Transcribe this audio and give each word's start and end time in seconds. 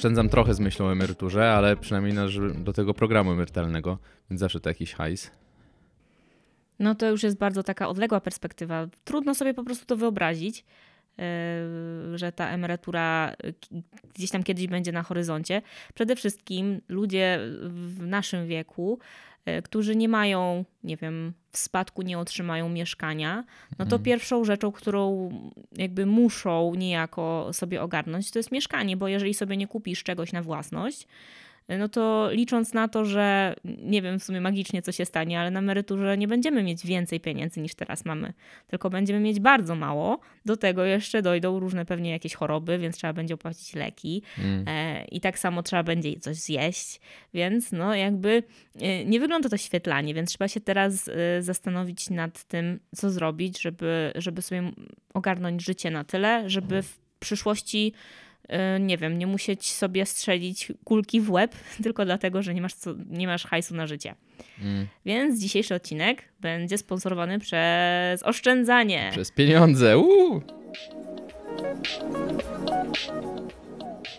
oszczędzam 0.00 0.28
trochę 0.28 0.54
z 0.54 0.60
myślą 0.60 0.86
o 0.86 0.92
emeryturze, 0.92 1.52
ale 1.52 1.76
przynajmniej 1.76 2.14
na, 2.14 2.26
do 2.58 2.72
tego 2.72 2.94
programu 2.94 3.32
emerytalnego, 3.32 3.98
więc 4.30 4.40
zawsze 4.40 4.60
to 4.60 4.68
jakiś 4.68 4.92
hajs. 4.92 5.30
No 6.78 6.94
to 6.94 7.10
już 7.10 7.22
jest 7.22 7.38
bardzo 7.38 7.62
taka 7.62 7.88
odległa 7.88 8.20
perspektywa. 8.20 8.86
Trudno 9.04 9.34
sobie 9.34 9.54
po 9.54 9.64
prostu 9.64 9.86
to 9.86 9.96
wyobrazić, 9.96 10.64
e, 11.18 11.24
że 12.14 12.32
ta 12.32 12.48
emerytura 12.48 13.34
gdzieś 14.14 14.30
tam 14.30 14.42
kiedyś 14.42 14.66
będzie 14.66 14.92
na 14.92 15.02
horyzoncie. 15.02 15.62
Przede 15.94 16.16
wszystkim 16.16 16.80
ludzie 16.88 17.38
w 17.70 18.06
naszym 18.06 18.46
wieku 18.46 18.98
E, 19.44 19.62
którzy 19.62 19.96
nie 19.96 20.08
mają, 20.08 20.64
nie 20.84 20.96
wiem, 20.96 21.32
w 21.52 21.58
spadku 21.58 22.02
nie 22.02 22.18
otrzymają 22.18 22.68
mieszkania, 22.68 23.44
no 23.70 23.76
to 23.76 23.96
mhm. 23.96 24.02
pierwszą 24.02 24.44
rzeczą, 24.44 24.72
którą 24.72 25.30
jakby 25.76 26.06
muszą 26.06 26.74
niejako 26.74 27.48
sobie 27.52 27.82
ogarnąć, 27.82 28.30
to 28.30 28.38
jest 28.38 28.52
mieszkanie, 28.52 28.96
bo 28.96 29.08
jeżeli 29.08 29.34
sobie 29.34 29.56
nie 29.56 29.66
kupisz 29.66 30.02
czegoś 30.02 30.32
na 30.32 30.42
własność, 30.42 31.06
no 31.68 31.88
to 31.88 32.28
licząc 32.32 32.72
na 32.72 32.88
to, 32.88 33.04
że 33.04 33.54
nie 33.64 34.02
wiem 34.02 34.18
w 34.18 34.24
sumie 34.24 34.40
magicznie 34.40 34.82
co 34.82 34.92
się 34.92 35.04
stanie, 35.04 35.40
ale 35.40 35.50
na 35.50 35.58
emeryturze 35.58 36.18
nie 36.18 36.28
będziemy 36.28 36.62
mieć 36.62 36.86
więcej 36.86 37.20
pieniędzy 37.20 37.60
niż 37.60 37.74
teraz 37.74 38.04
mamy, 38.04 38.32
tylko 38.66 38.90
będziemy 38.90 39.20
mieć 39.20 39.40
bardzo 39.40 39.74
mało. 39.74 40.20
Do 40.44 40.56
tego 40.56 40.84
jeszcze 40.84 41.22
dojdą 41.22 41.58
różne 41.58 41.84
pewnie 41.84 42.10
jakieś 42.10 42.34
choroby, 42.34 42.78
więc 42.78 42.96
trzeba 42.96 43.12
będzie 43.12 43.34
opłacić 43.34 43.74
leki 43.74 44.22
mm. 44.38 44.64
e, 44.68 45.04
i 45.04 45.20
tak 45.20 45.38
samo 45.38 45.62
trzeba 45.62 45.82
będzie 45.82 46.20
coś 46.20 46.36
zjeść, 46.36 47.00
więc 47.34 47.72
no 47.72 47.94
jakby 47.94 48.42
e, 48.80 49.04
nie 49.04 49.20
wygląda 49.20 49.48
to 49.48 49.56
świetlanie, 49.56 50.14
więc 50.14 50.30
trzeba 50.30 50.48
się 50.48 50.60
teraz 50.60 51.08
e, 51.08 51.42
zastanowić 51.42 52.10
nad 52.10 52.44
tym, 52.44 52.80
co 52.96 53.10
zrobić, 53.10 53.60
żeby, 53.60 54.12
żeby 54.14 54.42
sobie 54.42 54.72
ogarnąć 55.14 55.64
życie 55.64 55.90
na 55.90 56.04
tyle, 56.04 56.50
żeby 56.50 56.82
w 56.82 56.98
przyszłości 57.20 57.92
nie 58.80 58.96
wiem, 58.96 59.18
nie 59.18 59.26
musieć 59.26 59.70
sobie 59.70 60.06
strzelić 60.06 60.72
kulki 60.84 61.20
w 61.20 61.30
łeb, 61.30 61.54
tylko 61.82 62.04
dlatego, 62.04 62.42
że 62.42 62.54
nie 62.54 62.62
masz, 62.62 62.74
co, 62.74 62.94
nie 63.10 63.26
masz 63.26 63.46
hajsu 63.46 63.74
na 63.74 63.86
życie. 63.86 64.14
Mm. 64.62 64.86
Więc 65.06 65.40
dzisiejszy 65.40 65.74
odcinek 65.74 66.24
będzie 66.40 66.78
sponsorowany 66.78 67.38
przez 67.38 68.22
oszczędzanie. 68.22 69.08
Przez 69.12 69.32
pieniądze. 69.32 69.98
Uuu. 69.98 70.42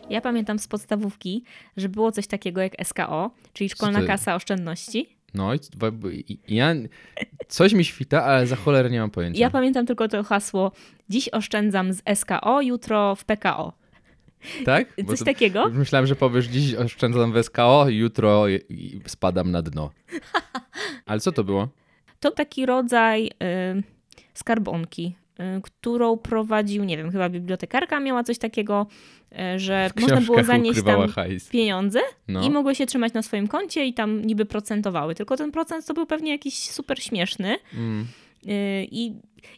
Ja 0.10 0.22
pamiętam 0.22 0.60
z 0.60 0.68
podstawówki, 0.68 1.44
że 1.78 1.90
było 1.90 2.12
coś 2.12 2.28
takiego 2.28 2.62
jak 2.62 2.74
SKO, 2.84 3.32
czyli 3.54 3.70
Szkolna 3.70 4.02
Kasa 4.04 4.36
Oszczędności. 4.36 5.10
No 5.34 5.54
i 5.54 6.40
ja, 6.48 6.74
coś 7.48 7.74
mi 7.74 7.86
świta, 7.86 8.24
ale 8.24 8.48
za 8.48 8.56
cholerę 8.56 8.90
nie 8.90 9.00
mam 9.00 9.10
pojęcia. 9.10 9.40
Ja 9.40 9.50
pamiętam 9.50 9.86
tylko 9.86 10.08
to 10.08 10.24
hasło 10.24 10.72
dziś 11.10 11.30
oszczędzam 11.30 11.94
z 11.94 12.02
SKO, 12.16 12.62
jutro 12.62 13.16
w 13.16 13.26
PKO. 13.26 13.81
Tak? 14.66 14.96
Coś 15.08 15.20
to, 15.20 15.26
takiego? 15.26 15.70
Myślałem, 15.70 16.08
że 16.08 16.16
powiesz, 16.16 16.46
dziś 16.46 16.76
oszczędzam 16.76 17.34
w 17.34 17.44
SKO, 17.44 17.86
jutro 17.90 18.46
spadam 19.06 19.52
na 19.52 19.62
dno. 19.62 19.92
Ale 21.06 21.20
co 21.20 21.32
to 21.32 21.44
było? 21.44 21.68
To 22.20 22.32
taki 22.32 22.66
rodzaj 22.66 23.28
y, 23.28 23.32
skarbonki, 24.34 25.16
y, 25.58 25.62
którą 25.62 26.18
prowadził, 26.18 26.84
nie 26.84 26.98
wiem, 26.98 27.12
chyba 27.12 27.30
bibliotekarka 27.30 28.00
miała 28.00 28.24
coś 28.24 28.38
takiego, 28.38 28.88
y, 29.56 29.60
że 29.60 29.90
można 30.02 30.22
było 30.22 30.44
zanieść 30.44 30.84
tam 30.84 31.10
hajs. 31.10 31.50
pieniądze 31.50 32.00
no. 32.28 32.44
i 32.44 32.50
mogły 32.50 32.76
się 32.76 32.86
trzymać 32.86 33.14
na 33.14 33.22
swoim 33.22 33.48
koncie 33.48 33.86
i 33.86 33.94
tam 33.94 34.26
niby 34.26 34.46
procentowały. 34.46 35.16
Tylko 35.16 35.38
ten 35.38 35.52
procent 35.52 35.86
to 35.86 35.94
był 35.94 36.06
pewnie 36.06 36.32
jakiś 36.32 36.70
super 36.70 37.04
śmieszny. 37.04 37.58
Mm. 37.74 38.08
Y, 38.48 38.88
I 38.92 39.16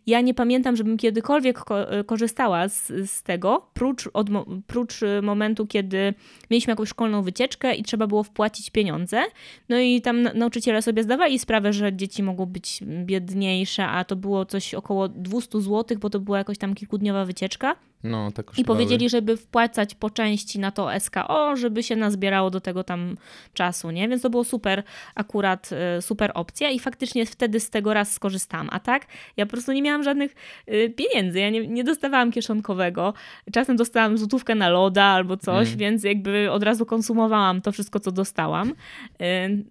ja 0.07 0.21
nie 0.21 0.33
pamiętam, 0.33 0.75
żebym 0.75 0.97
kiedykolwiek 0.97 1.59
ko 1.59 1.99
y, 1.99 2.03
korzystała 2.03 2.69
z, 2.69 2.87
z 3.05 3.23
tego, 3.23 3.67
prócz, 3.73 4.09
od, 4.13 4.27
prócz 4.67 5.03
y, 5.03 5.21
momentu, 5.21 5.67
kiedy 5.67 6.13
mieliśmy 6.51 6.71
jakąś 6.71 6.89
szkolną 6.89 7.21
wycieczkę 7.21 7.75
i 7.75 7.83
trzeba 7.83 8.07
było 8.07 8.23
wpłacić 8.23 8.69
pieniądze. 8.69 9.23
No 9.69 9.79
i 9.79 10.01
tam 10.01 10.21
nauczyciele 10.21 10.81
sobie 10.81 11.03
zdawali 11.03 11.39
sprawę, 11.39 11.73
że 11.73 11.93
dzieci 11.93 12.23
mogą 12.23 12.45
być 12.45 12.79
biedniejsze, 13.05 13.87
a 13.87 14.03
to 14.03 14.15
było 14.15 14.45
coś 14.45 14.73
około 14.73 15.07
200 15.07 15.61
zł, 15.61 15.97
bo 15.99 16.09
to 16.09 16.19
była 16.19 16.37
jakoś 16.37 16.57
tam 16.57 16.75
kilkudniowa 16.75 17.25
wycieczka. 17.25 17.75
No, 18.03 18.31
tak 18.31 18.51
I 18.57 18.65
powiedzieli, 18.65 19.09
żeby 19.09 19.37
wpłacać 19.37 19.95
po 19.95 20.09
części 20.09 20.59
na 20.59 20.71
to 20.71 20.99
SKO, 20.99 21.55
żeby 21.55 21.83
się 21.83 21.95
nazbierało 21.95 22.49
do 22.49 22.61
tego 22.61 22.83
tam 22.83 23.17
czasu, 23.53 23.91
nie? 23.91 24.09
Więc 24.09 24.21
to 24.21 24.29
było 24.29 24.43
super, 24.43 24.83
akurat 25.15 25.69
super 26.01 26.31
opcja 26.33 26.69
i 26.69 26.79
faktycznie 26.79 27.25
wtedy 27.25 27.59
z 27.59 27.69
tego 27.69 27.93
raz 27.93 28.13
skorzystałam. 28.13 28.69
A 28.71 28.79
tak, 28.79 29.05
ja 29.37 29.45
po 29.45 29.51
prostu 29.51 29.71
nie 29.73 29.81
miałam 29.81 30.03
żadnych 30.03 30.35
y, 30.67 30.93
pieniędzy, 30.95 31.39
ja 31.39 31.49
nie, 31.49 31.67
nie 31.67 31.83
dostawałam 31.83 32.31
kieszonkowego. 32.31 33.13
Czasem 33.51 33.75
dostałam 33.75 34.17
złotówkę 34.17 34.55
na 34.55 34.69
loda 34.69 35.03
albo 35.03 35.37
coś, 35.37 35.67
mm. 35.67 35.79
więc 35.79 36.03
jakby 36.03 36.51
od 36.51 36.63
razu 36.63 36.85
konsumowałam 36.85 37.61
to 37.61 37.71
wszystko, 37.71 37.99
co 37.99 38.11
dostałam. 38.11 38.73
Y, 39.21 39.63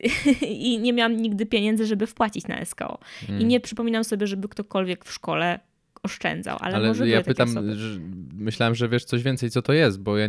I 0.46 0.78
nie 0.78 0.92
miałam 0.92 1.16
nigdy 1.16 1.46
pieniędzy, 1.46 1.86
żeby 1.86 2.06
wpłacić 2.06 2.46
na 2.46 2.64
SKO. 2.64 2.98
Mm. 3.28 3.40
I 3.40 3.44
nie 3.44 3.60
przypominam 3.60 4.04
sobie, 4.04 4.26
żeby 4.26 4.48
ktokolwiek 4.48 5.04
w 5.04 5.12
szkole 5.12 5.60
oszczędzał, 6.02 6.56
ale, 6.60 6.76
ale 6.76 6.88
może 6.88 7.08
ja 7.08 7.22
pytam, 7.22 7.48
że, 7.74 7.98
myślałem, 8.34 8.74
że 8.74 8.88
wiesz 8.88 9.04
coś 9.04 9.22
więcej, 9.22 9.50
co 9.50 9.62
to 9.62 9.72
jest, 9.72 10.00
bo 10.00 10.18
ja 10.18 10.28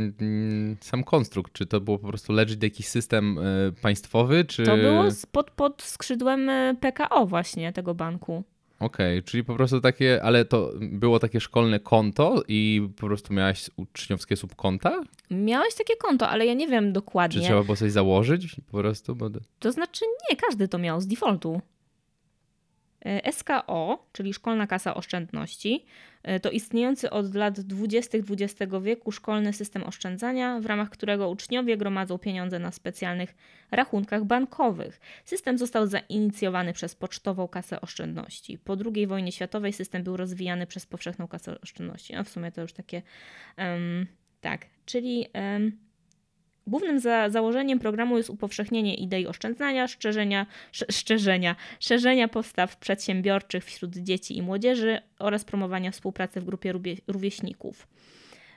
sam 0.79 1.03
konstrukt, 1.03 1.53
czy 1.53 1.65
to 1.65 1.81
było 1.81 1.99
po 1.99 2.07
prostu 2.07 2.33
legit 2.33 2.63
jakiś 2.63 2.87
system 2.87 3.37
y, 3.37 3.73
państwowy, 3.81 4.45
czy... 4.45 4.63
To 4.63 4.77
było 4.77 5.03
pod, 5.31 5.51
pod 5.51 5.81
skrzydłem 5.81 6.49
PKO 6.79 7.25
właśnie, 7.25 7.73
tego 7.73 7.95
banku. 7.95 8.43
Okej, 8.79 9.17
okay, 9.17 9.29
czyli 9.29 9.43
po 9.43 9.55
prostu 9.55 9.81
takie, 9.81 10.23
ale 10.23 10.45
to 10.45 10.71
było 10.79 11.19
takie 11.19 11.39
szkolne 11.39 11.79
konto 11.79 12.43
i 12.47 12.89
po 12.95 13.07
prostu 13.07 13.33
miałaś 13.33 13.69
uczniowskie 13.75 14.35
subkonta? 14.35 15.03
Miałeś 15.31 15.75
takie 15.75 15.95
konto, 15.95 16.29
ale 16.29 16.45
ja 16.45 16.53
nie 16.53 16.67
wiem 16.67 16.93
dokładnie. 16.93 17.39
Czy 17.41 17.45
trzeba 17.45 17.63
było 17.63 17.75
coś 17.75 17.91
założyć 17.91 18.55
po 18.71 18.77
prostu? 18.77 19.15
Bo... 19.15 19.29
To 19.59 19.71
znaczy 19.71 20.05
nie, 20.29 20.35
każdy 20.35 20.67
to 20.67 20.77
miał 20.77 21.01
z 21.01 21.07
defaultu. 21.07 21.61
E, 23.05 23.31
SKO, 23.31 24.05
czyli 24.11 24.33
Szkolna 24.33 24.67
Kasa 24.67 24.95
Oszczędności, 24.95 25.85
to 26.41 26.51
istniejący 26.51 27.09
od 27.09 27.35
lat 27.35 27.59
20. 27.59 28.17
XX 28.17 28.73
wieku 28.81 29.11
szkolny 29.11 29.53
system 29.53 29.83
oszczędzania, 29.83 30.59
w 30.59 30.65
ramach 30.65 30.89
którego 30.89 31.29
uczniowie 31.29 31.77
gromadzą 31.77 32.17
pieniądze 32.17 32.59
na 32.59 32.71
specjalnych 32.71 33.35
rachunkach 33.71 34.25
bankowych. 34.25 34.99
System 35.25 35.57
został 35.57 35.87
zainicjowany 35.87 36.73
przez 36.73 36.95
Pocztową 36.95 37.47
Kasę 37.47 37.81
Oszczędności. 37.81 38.57
Po 38.57 38.77
II 38.95 39.07
wojnie 39.07 39.31
światowej 39.31 39.73
system 39.73 40.03
był 40.03 40.17
rozwijany 40.17 40.67
przez 40.67 40.85
Powszechną 40.85 41.27
Kasę 41.27 41.61
Oszczędności. 41.61 42.13
No 42.15 42.23
w 42.23 42.29
sumie 42.29 42.51
to 42.51 42.61
już 42.61 42.73
takie. 42.73 43.01
Um, 43.57 44.07
tak, 44.41 44.65
czyli. 44.85 45.25
Um, 45.33 45.86
Głównym 46.67 46.99
za 46.99 47.29
założeniem 47.29 47.79
programu 47.79 48.17
jest 48.17 48.29
upowszechnienie 48.29 48.95
idei 48.95 49.27
oszczędzania, 49.27 49.87
szczerzenia, 49.87 50.45
szczerzenia, 50.71 51.55
szerzenia 51.79 52.27
postaw 52.27 52.77
przedsiębiorczych 52.77 53.65
wśród 53.65 53.97
dzieci 53.97 54.37
i 54.37 54.41
młodzieży 54.41 54.99
oraz 55.19 55.45
promowania 55.45 55.91
współpracy 55.91 56.41
w 56.41 56.45
grupie 56.45 56.73
rówieśników. 57.07 57.87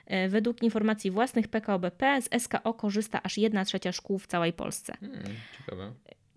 E, 0.05 0.29
według 0.29 0.63
informacji 0.63 1.11
własnych 1.11 1.47
PKO 1.47 1.79
BP 1.79 2.21
z 2.21 2.43
SKO 2.43 2.73
korzysta 2.73 3.23
aż 3.23 3.37
1 3.37 3.65
trzecia 3.65 3.91
szkół 3.91 4.19
w 4.19 4.27
całej 4.27 4.53
Polsce. 4.53 4.93
Hmm, 4.99 5.23
ciekawe. 5.57 5.91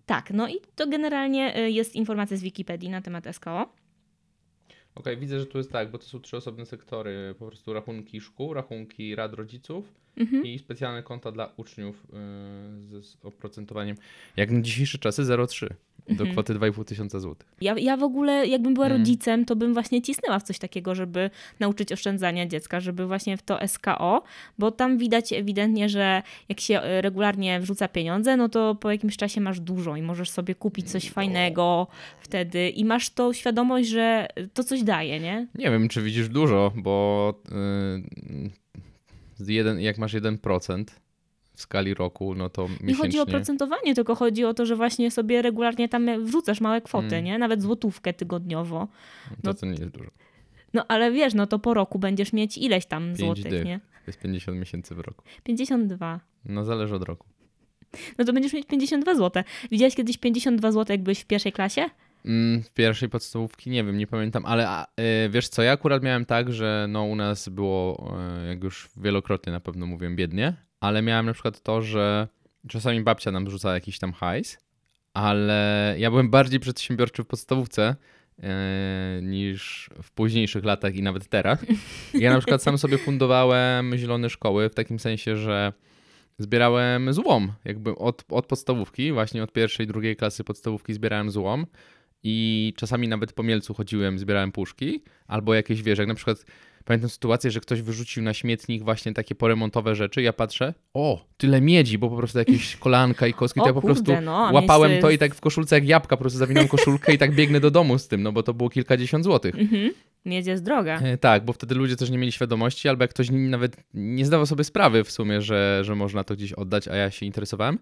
Tak, 0.05 0.31
no 0.31 0.47
i 0.49 0.55
to 0.75 0.87
generalnie 0.87 1.55
e, 1.55 1.69
jest 1.69 1.95
informacja 1.95 2.37
z 2.37 2.41
Wikipedii 2.41 2.89
na 2.89 3.01
temat 3.01 3.25
SKO. 3.31 3.69
Okej, 4.95 5.13
okay, 5.13 5.17
widzę, 5.17 5.39
że 5.39 5.45
tu 5.45 5.57
jest 5.57 5.71
tak, 5.71 5.91
bo 5.91 5.97
to 5.97 6.05
są 6.05 6.19
trzy 6.19 6.37
osobne 6.37 6.65
sektory. 6.65 7.35
Po 7.39 7.47
prostu 7.47 7.73
rachunki 7.73 8.21
szkół, 8.21 8.53
rachunki 8.53 9.15
rad 9.15 9.33
rodziców 9.33 9.93
mhm. 10.17 10.45
i 10.45 10.59
specjalne 10.59 11.03
konta 11.03 11.31
dla 11.31 11.53
uczniów 11.57 12.07
yy, 12.93 13.01
z 13.01 13.17
oprocentowaniem. 13.23 13.97
Jak 14.37 14.51
na 14.51 14.61
dzisiejsze 14.61 14.97
czasy 14.97 15.23
0,3 15.23 15.67
do 16.07 16.11
mhm. 16.11 16.31
kwoty 16.31 16.53
2,5 16.53 16.85
tysiąca 16.85 17.19
złotych. 17.19 17.49
Ja, 17.61 17.75
ja 17.77 17.97
w 17.97 18.03
ogóle, 18.03 18.47
jakbym 18.47 18.73
była 18.73 18.85
mm. 18.85 18.97
rodzicem, 18.97 19.45
to 19.45 19.55
bym 19.55 19.73
właśnie 19.73 20.01
cisnęła 20.01 20.39
w 20.39 20.43
coś 20.43 20.59
takiego, 20.59 20.95
żeby 20.95 21.29
nauczyć 21.59 21.91
oszczędzania 21.91 22.45
dziecka, 22.45 22.79
żeby 22.79 23.07
właśnie 23.07 23.37
w 23.37 23.41
to 23.41 23.67
SKO, 23.67 24.23
bo 24.59 24.71
tam 24.71 24.97
widać 24.97 25.33
ewidentnie, 25.33 25.89
że 25.89 26.21
jak 26.49 26.59
się 26.59 26.81
e, 26.81 27.01
regularnie 27.01 27.59
wrzuca 27.59 27.87
pieniądze, 27.87 28.37
no 28.37 28.49
to 28.49 28.75
po 28.75 28.91
jakimś 28.91 29.17
czasie 29.17 29.41
masz 29.41 29.59
dużo 29.59 29.95
i 29.95 30.01
możesz 30.01 30.29
sobie 30.29 30.55
kupić 30.55 30.91
coś 30.91 31.05
no. 31.05 31.13
fajnego 31.13 31.87
wtedy 32.19 32.69
i 32.69 32.85
masz 32.85 33.09
tą 33.09 33.33
świadomość, 33.33 33.89
że 33.89 34.27
to 34.53 34.63
coś 34.63 34.83
daje, 34.83 35.19
nie? 35.19 35.47
Nie 35.55 35.71
wiem, 35.71 35.87
czy 35.87 36.01
widzisz 36.01 36.29
dużo, 36.29 36.71
bo 36.75 37.33
yy, 39.39 39.53
jeden, 39.53 39.79
jak 39.79 39.97
masz 39.97 40.13
1%, 40.13 40.83
w 41.55 41.61
skali 41.61 41.93
roku, 41.93 42.35
no 42.35 42.49
to 42.49 42.63
miesięcznie... 42.63 42.87
Nie 42.87 42.95
chodzi 42.95 43.19
o 43.19 43.25
procentowanie, 43.25 43.95
tylko 43.95 44.15
chodzi 44.15 44.45
o 44.45 44.53
to, 44.53 44.65
że 44.65 44.75
właśnie 44.75 45.11
sobie 45.11 45.41
regularnie 45.41 45.89
tam 45.89 46.25
wrzucasz 46.25 46.61
małe 46.61 46.81
kwoty, 46.81 47.15
mm. 47.15 47.23
nie? 47.23 47.37
Nawet 47.37 47.61
złotówkę 47.61 48.13
tygodniowo. 48.13 48.87
No, 49.31 49.37
to, 49.43 49.53
co 49.53 49.65
nie 49.65 49.71
jest 49.71 49.89
dużo. 49.89 50.09
No 50.73 50.85
ale 50.87 51.11
wiesz, 51.11 51.33
no 51.33 51.47
to 51.47 51.59
po 51.59 51.73
roku 51.73 51.99
będziesz 51.99 52.33
mieć 52.33 52.57
ileś 52.57 52.85
tam 52.85 53.15
złotych, 53.15 53.49
dych. 53.49 53.65
nie? 53.65 53.79
To 53.79 54.11
jest 54.11 54.19
50 54.19 54.57
miesięcy 54.57 54.95
w 54.95 54.99
roku. 54.99 55.23
52. 55.43 56.19
No 56.45 56.63
zależy 56.63 56.95
od 56.95 57.03
roku. 57.03 57.27
No 58.17 58.25
to 58.25 58.33
będziesz 58.33 58.53
mieć 58.53 58.67
52 58.67 59.15
zł. 59.15 59.43
Widziałeś 59.71 59.95
kiedyś 59.95 60.17
52 60.17 60.71
zł, 60.71 60.93
jak 60.93 61.03
byłeś 61.03 61.19
w 61.19 61.25
pierwszej 61.25 61.51
klasie? 61.51 61.89
Mm, 62.25 62.63
w 62.63 62.69
pierwszej 62.69 63.09
podstawówki 63.09 63.69
nie 63.69 63.83
wiem, 63.83 63.97
nie 63.97 64.07
pamiętam, 64.07 64.45
ale 64.45 64.69
a, 64.69 64.87
y, 65.25 65.29
wiesz 65.29 65.47
co, 65.47 65.61
ja 65.63 65.71
akurat 65.71 66.03
miałem 66.03 66.25
tak, 66.25 66.53
że 66.53 66.85
no 66.89 67.03
u 67.03 67.15
nas 67.15 67.49
było, 67.49 68.13
y, 68.43 68.47
jak 68.47 68.63
już 68.63 68.89
wielokrotnie 68.97 69.53
na 69.53 69.59
pewno 69.59 69.85
mówiłem, 69.85 70.15
biednie 70.15 70.53
ale 70.85 71.01
miałem 71.01 71.25
na 71.25 71.33
przykład 71.33 71.61
to, 71.61 71.81
że 71.81 72.27
czasami 72.67 73.01
babcia 73.01 73.31
nam 73.31 73.49
rzucała 73.49 73.73
jakiś 73.73 73.99
tam 73.99 74.13
hajs, 74.13 74.57
ale 75.13 75.95
ja 75.97 76.09
byłem 76.09 76.29
bardziej 76.29 76.59
przedsiębiorczy 76.59 77.23
w 77.23 77.27
podstawówce 77.27 77.95
e, 78.43 79.19
niż 79.21 79.89
w 80.03 80.11
późniejszych 80.11 80.65
latach 80.65 80.95
i 80.95 81.01
nawet 81.01 81.27
teraz. 81.27 81.59
Ja 82.13 82.33
na 82.33 82.37
przykład 82.39 82.63
sam 82.63 82.77
sobie 82.77 82.97
fundowałem 82.97 83.97
zielone 83.97 84.29
szkoły 84.29 84.69
w 84.69 84.73
takim 84.73 84.99
sensie, 84.99 85.37
że 85.37 85.73
zbierałem 86.37 87.13
złom, 87.13 87.53
jakby 87.65 87.95
od, 87.95 88.23
od 88.29 88.45
podstawówki, 88.45 89.11
właśnie 89.11 89.43
od 89.43 89.51
pierwszej, 89.51 89.87
drugiej 89.87 90.15
klasy 90.15 90.43
podstawówki 90.43 90.93
zbierałem 90.93 91.31
złom 91.31 91.65
i 92.23 92.73
czasami 92.77 93.07
nawet 93.07 93.33
po 93.33 93.43
mielcu 93.43 93.73
chodziłem, 93.73 94.19
zbierałem 94.19 94.51
puszki 94.51 95.03
albo 95.27 95.53
jakieś, 95.53 95.83
wiesz, 95.83 95.99
jak 95.99 96.07
na 96.07 96.15
przykład 96.15 96.45
pamiętam 96.85 97.09
sytuację, 97.09 97.51
że 97.51 97.59
ktoś 97.59 97.81
wyrzucił 97.81 98.23
na 98.23 98.33
śmietnik 98.33 98.83
właśnie 98.83 99.13
takie 99.13 99.35
poremontowe 99.35 99.95
rzeczy 99.95 100.21
ja 100.21 100.33
patrzę, 100.33 100.73
o, 100.93 101.25
tyle 101.37 101.61
miedzi, 101.61 101.97
bo 101.97 102.09
po 102.09 102.17
prostu 102.17 102.37
jakieś 102.39 102.75
kolanka 102.75 103.27
i 103.27 103.33
koski, 103.33 103.59
to 103.59 103.67
ja 103.67 103.73
po 103.73 103.81
kurde, 103.81 104.03
prostu 104.03 104.21
no, 104.25 104.49
łapałem 104.53 104.91
mieć 104.91 105.01
to 105.01 105.09
i 105.09 105.11
jest- 105.13 105.19
tak 105.19 105.35
w 105.35 105.41
koszulce 105.41 105.75
jak 105.75 105.87
jabłka, 105.87 106.17
po 106.17 106.21
prostu 106.21 106.39
zawinąłem 106.39 106.67
koszulkę 106.69 107.13
i 107.13 107.17
tak 107.17 107.35
biegnę 107.35 107.59
do 107.59 107.71
domu 107.71 107.97
z 107.97 108.07
tym, 108.07 108.23
no 108.23 108.31
bo 108.31 108.43
to 108.43 108.53
było 108.53 108.69
kilkadziesiąt 108.69 109.23
złotych. 109.23 109.55
Mhm. 109.59 109.91
Miedź 110.25 110.47
jest 110.47 110.63
droga. 110.63 110.99
E, 110.99 111.17
Tak, 111.17 111.45
bo 111.45 111.53
wtedy 111.53 111.75
ludzie 111.75 111.95
też 111.95 112.09
nie 112.09 112.17
mieli 112.17 112.31
świadomości, 112.31 112.89
albo 112.89 113.03
jak 113.03 113.11
ktoś 113.11 113.27
nawet 113.31 113.77
nie 113.93 114.25
zdawał 114.25 114.45
sobie 114.45 114.63
sprawy 114.63 115.03
w 115.03 115.11
sumie, 115.11 115.41
że, 115.41 115.79
że 115.83 115.95
można 115.95 116.23
to 116.23 116.35
gdzieś 116.35 116.53
oddać, 116.53 116.87
a 116.87 116.95
ja 116.95 117.11
się 117.11 117.25
interesowałem. 117.25 117.79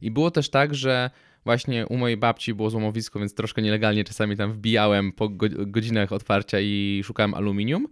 I 0.00 0.10
było 0.10 0.30
też 0.30 0.50
tak, 0.50 0.74
że 0.74 1.10
właśnie 1.44 1.86
u 1.86 1.96
mojej 1.96 2.16
babci 2.16 2.54
było 2.54 2.70
złomowisko, 2.70 3.18
więc 3.18 3.34
troszkę 3.34 3.62
nielegalnie 3.62 4.04
czasami 4.04 4.36
tam 4.36 4.52
wbijałem 4.52 5.12
po 5.12 5.28
go- 5.28 5.46
godzinach 5.66 6.12
otwarcia 6.12 6.58
i 6.60 7.00
szukałem 7.04 7.34
aluminium. 7.34 7.86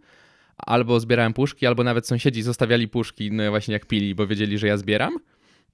Albo 0.66 1.00
zbierałem 1.00 1.32
puszki, 1.32 1.66
albo 1.66 1.84
nawet 1.84 2.06
sąsiedzi 2.06 2.42
zostawiali 2.42 2.88
puszki, 2.88 3.32
no 3.32 3.50
właśnie 3.50 3.72
jak 3.72 3.86
pili, 3.86 4.14
bo 4.14 4.26
wiedzieli, 4.26 4.58
że 4.58 4.66
ja 4.66 4.76
zbieram. 4.76 5.18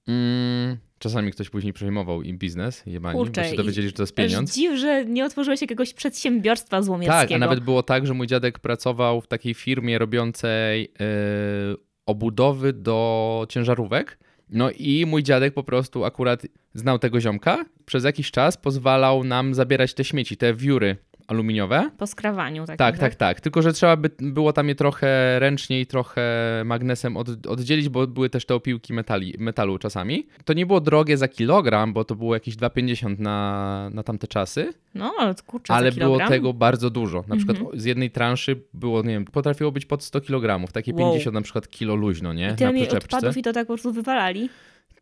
Mm, 0.07 0.77
czasami 0.99 1.31
ktoś 1.31 1.49
później 1.49 1.73
przejmował 1.73 2.21
im 2.21 2.37
biznes, 2.37 2.83
jebani, 2.85 3.19
Kurczę, 3.19 3.41
bo 3.41 3.47
się 3.47 3.55
dowiedzieli, 3.55 3.87
że 3.87 3.93
to 3.93 4.03
jest 4.03 4.15
pieniądz. 4.15 4.53
dziw, 4.55 4.79
że 4.79 5.05
nie 5.05 5.25
otworzyłeś 5.25 5.61
jakiegoś 5.61 5.93
przedsiębiorstwa 5.93 6.81
złomieckiego. 6.81 7.19
Tak, 7.19 7.31
a 7.31 7.37
nawet 7.37 7.59
było 7.59 7.83
tak, 7.83 8.07
że 8.07 8.13
mój 8.13 8.27
dziadek 8.27 8.59
pracował 8.59 9.21
w 9.21 9.27
takiej 9.27 9.53
firmie 9.53 9.99
robiącej 9.99 10.81
yy, 10.81 11.77
obudowy 12.05 12.73
do 12.73 13.45
ciężarówek. 13.49 14.17
No 14.49 14.71
i 14.71 15.05
mój 15.05 15.23
dziadek 15.23 15.53
po 15.53 15.63
prostu 15.63 16.05
akurat 16.05 16.43
znał 16.73 16.99
tego 16.99 17.21
ziomka. 17.21 17.65
Przez 17.85 18.03
jakiś 18.03 18.31
czas 18.31 18.57
pozwalał 18.57 19.23
nam 19.23 19.53
zabierać 19.53 19.93
te 19.93 20.03
śmieci, 20.03 20.37
te 20.37 20.53
wióry 20.53 20.97
aluminiowe. 21.27 21.89
Po 21.97 22.07
skrawaniu. 22.07 22.61
Takim, 22.65 22.77
Tak, 22.77 22.97
tak, 22.97 23.15
tak. 23.15 23.41
Tylko, 23.41 23.61
że 23.61 23.73
trzeba 23.73 23.95
by 23.97 24.09
było 24.19 24.53
tam 24.53 24.67
je 24.69 24.75
trochę 24.75 25.39
ręcznie 25.39 25.81
i 25.81 25.85
trochę 25.85 26.21
magnesem 26.65 27.17
od, 27.17 27.47
oddzielić, 27.47 27.89
bo 27.89 28.07
były 28.07 28.29
też 28.29 28.45
te 28.45 28.55
opiłki 28.55 28.93
metali, 28.93 29.33
metalu 29.39 29.77
czasami. 29.77 30.27
To 30.45 30.53
nie 30.53 30.65
było 30.65 30.81
drogie 30.81 31.17
za 31.17 31.27
kilogram, 31.27 31.93
bo 31.93 32.03
to 32.03 32.15
było 32.15 32.33
jakieś 32.33 32.55
2,50 32.55 33.19
na, 33.19 33.89
na 33.93 34.03
tamte 34.03 34.27
czasy. 34.27 34.73
No, 34.95 35.13
ale 35.19 35.35
kurczę, 35.47 35.73
Ale 35.73 35.91
było 35.91 36.17
tego 36.27 36.53
bardzo 36.53 36.89
dużo. 36.89 37.23
Na 37.27 37.35
przykład 37.35 37.57
Mhm. 37.57 37.79
z 37.79 37.85
jednej 37.85 38.11
transzy 38.11 38.61
było, 38.73 39.01
nie 39.01 39.09
wiem, 39.09 39.25
potrafiło 39.25 39.71
być 39.71 39.85
pod 39.85 40.03
100 40.03 40.21
kg, 40.21 40.71
takie 40.71 40.93
Wow. 40.93 41.11
50 41.11 41.33
na 41.33 41.41
przykład 41.41 41.67
kilo 41.69 41.95
luźno, 41.95 42.33
nie? 42.33 42.45
I 42.45 42.49
Na 42.49 42.55
tyle 42.55 42.73
mieli 42.73 42.87
przyczepce. 42.87 43.17
odpadów 43.17 43.37
i 43.37 43.41
to 43.41 43.53
tak 43.53 43.67
po 43.67 43.73
prostu 43.73 43.93
wywalali. 43.93 44.49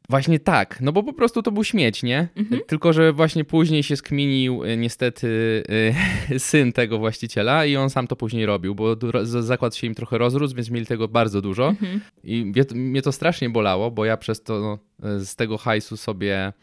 Właśnie 0.09 0.39
tak, 0.39 0.81
no 0.81 0.91
bo 0.91 1.03
po 1.03 1.13
prostu 1.13 1.41
to 1.41 1.51
był 1.51 1.63
śmieć, 1.63 2.03
nie? 2.03 2.27
Mhm. 2.35 2.61
Tylko, 2.67 2.93
że 2.93 3.13
właśnie 3.13 3.45
później 3.45 3.83
się 3.83 3.95
skminił 3.95 4.63
y, 4.63 4.77
niestety 4.77 5.27
y, 6.31 6.39
syn 6.49 6.73
tego 6.73 6.97
właściciela 6.97 7.65
i 7.65 7.75
on 7.75 7.89
sam 7.89 8.07
to 8.07 8.15
później 8.15 8.45
robił, 8.45 8.75
bo 8.75 8.95
zakład 9.23 9.75
się 9.75 9.87
im 9.87 9.95
trochę 9.95 10.17
rozrósł, 10.17 10.55
więc 10.55 10.69
mieli 10.69 10.85
tego 10.85 11.07
bardzo 11.07 11.41
dużo. 11.41 11.67
Mhm. 11.67 12.01
I 12.23 12.53
mnie, 12.73 13.01
to 13.01 13.11
strasznie 13.11 13.49
bolało, 13.49 13.91
bo 13.91 14.05
ja 14.05 14.17
przez 14.17 14.43
to 14.43 14.79
y, 15.19 15.25
z 15.25 15.35
tego 15.35 15.57
hajsu 15.57 15.97
sobie 15.97 16.53